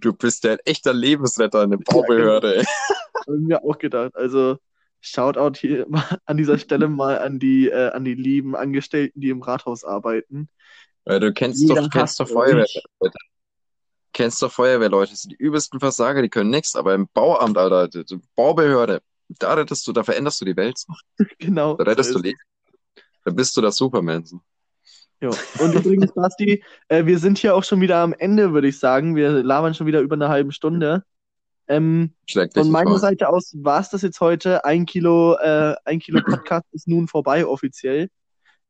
Du 0.00 0.12
bist 0.12 0.44
ja 0.44 0.52
ein 0.52 0.58
echter 0.64 0.92
Lebensretter 0.92 1.64
in 1.64 1.70
der 1.70 1.78
Baubehörde. 1.78 2.64
Ey. 3.28 3.34
Hab 3.34 3.40
ich 3.40 3.46
mir 3.46 3.64
auch 3.64 3.78
gedacht. 3.78 4.16
Also 4.16 4.58
Shoutout 5.00 5.58
hier 5.58 5.86
mal 5.88 6.18
an 6.24 6.36
dieser 6.36 6.58
Stelle 6.58 6.88
mal 6.88 7.18
an 7.18 7.38
die, 7.38 7.68
äh, 7.68 7.90
an 7.90 8.04
die 8.04 8.14
lieben 8.14 8.56
Angestellten, 8.56 9.20
die 9.20 9.30
im 9.30 9.42
Rathaus 9.42 9.84
arbeiten. 9.84 10.48
Weil 11.04 11.20
du 11.20 11.32
kennst 11.32 11.62
Jeder 11.62 11.82
doch, 11.82 11.90
kennst 11.90 12.20
doch 12.20 12.28
Feuerwehrleute. 12.28 13.18
Kennst 14.12 14.42
doch 14.42 14.50
Feuerwehrleute, 14.50 15.12
das 15.12 15.22
sind 15.22 15.32
die 15.32 15.42
übelsten 15.42 15.80
Versager, 15.80 16.22
die 16.22 16.28
können 16.28 16.50
nichts, 16.50 16.74
aber 16.74 16.94
im 16.94 17.08
Bauamt, 17.12 17.56
Alter, 17.56 17.88
Baubehörde, 18.34 19.00
da 19.28 19.54
rettest 19.54 19.86
du, 19.86 19.92
da 19.92 20.02
veränderst 20.02 20.40
du 20.40 20.44
die 20.44 20.56
Welt. 20.56 20.82
Genau. 21.38 21.76
Da 21.76 21.84
rettest 21.84 22.12
so 22.12 22.18
du 22.18 22.24
Leben. 22.24 22.38
Da 23.24 23.30
bist 23.30 23.56
du 23.56 23.60
der 23.60 23.72
Superman. 23.72 24.24
Jo. 25.20 25.30
Und 25.58 25.74
übrigens, 25.74 26.12
Basti, 26.14 26.62
äh, 26.88 27.04
wir 27.04 27.18
sind 27.18 27.38
hier 27.38 27.54
auch 27.54 27.64
schon 27.64 27.80
wieder 27.80 27.98
am 27.98 28.12
Ende, 28.12 28.52
würde 28.52 28.68
ich 28.68 28.78
sagen. 28.78 29.16
Wir 29.16 29.42
labern 29.42 29.74
schon 29.74 29.86
wieder 29.86 30.00
über 30.00 30.14
eine 30.14 30.28
halbe 30.28 30.52
Stunde. 30.52 31.04
Ähm, 31.68 32.14
von 32.54 32.70
meiner 32.70 32.90
vor. 32.90 32.98
Seite 32.98 33.28
aus 33.28 33.52
war 33.58 33.80
es 33.80 33.90
das 33.90 34.02
jetzt 34.02 34.20
heute. 34.20 34.64
Ein 34.64 34.86
Kilo, 34.86 35.36
äh, 35.36 35.74
ein 35.84 35.98
Kilo 35.98 36.22
Podcast 36.22 36.66
ist 36.72 36.88
nun 36.88 37.08
vorbei 37.08 37.46
offiziell. 37.46 38.08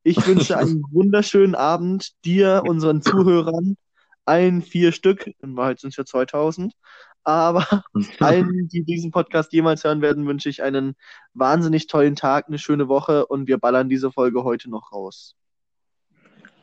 Ich 0.02 0.26
wünsche 0.26 0.58
einen 0.58 0.82
wunderschönen 0.90 1.54
Abend 1.54 2.12
dir, 2.24 2.62
unseren 2.66 3.00
Zuhörern, 3.00 3.76
allen 4.24 4.62
vier 4.62 4.90
Stück. 4.90 5.30
In 5.40 5.56
Wahrheit 5.56 5.78
sind 5.78 5.90
es 5.90 5.96
ja 5.96 6.04
2000. 6.04 6.72
Aber 7.22 7.84
allen, 8.20 8.68
die 8.68 8.82
diesen 8.82 9.12
Podcast 9.12 9.52
jemals 9.52 9.84
hören 9.84 10.00
werden, 10.00 10.26
wünsche 10.26 10.48
ich 10.48 10.62
einen 10.62 10.96
wahnsinnig 11.34 11.86
tollen 11.86 12.16
Tag, 12.16 12.48
eine 12.48 12.58
schöne 12.58 12.88
Woche 12.88 13.26
und 13.26 13.46
wir 13.46 13.58
ballern 13.58 13.88
diese 13.88 14.10
Folge 14.10 14.42
heute 14.44 14.70
noch 14.70 14.92
raus. 14.92 15.36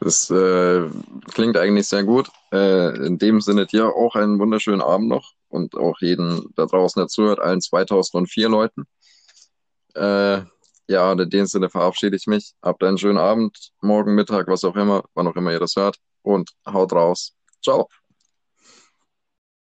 Das 0.01 0.29
äh, 0.29 0.89
klingt 1.31 1.55
eigentlich 1.55 1.87
sehr 1.87 2.03
gut. 2.03 2.29
Äh, 2.51 3.05
in 3.05 3.17
dem 3.19 3.41
Sinne 3.41 3.67
dir 3.67 3.95
auch 3.95 4.15
einen 4.15 4.39
wunderschönen 4.39 4.81
Abend 4.81 5.07
noch 5.07 5.34
und 5.55 5.75
auch 5.75 5.99
jeden 6.01 6.53
da 6.55 6.65
draußen, 6.65 6.99
der 6.99 7.07
zuhört, 7.07 7.39
allen 7.39 7.61
2004 7.61 8.49
Leuten. 8.49 8.83
Äh, 9.95 10.41
ja, 10.87 11.11
in 11.11 11.29
dem 11.29 11.45
Sinne 11.45 11.69
verabschiede 11.69 12.15
ich 12.15 12.27
mich. 12.27 12.53
Habt 12.61 12.83
einen 12.83 12.97
schönen 12.97 13.17
Abend, 13.17 13.71
morgen, 13.81 14.13
Mittag, 14.13 14.47
was 14.47 14.63
auch 14.63 14.75
immer, 14.75 15.03
wann 15.15 15.27
auch 15.27 15.35
immer 15.35 15.51
ihr 15.51 15.59
das 15.59 15.75
hört 15.75 15.97
und 16.21 16.51
haut 16.67 16.93
raus. 16.93 17.33
Ciao. 17.63 17.89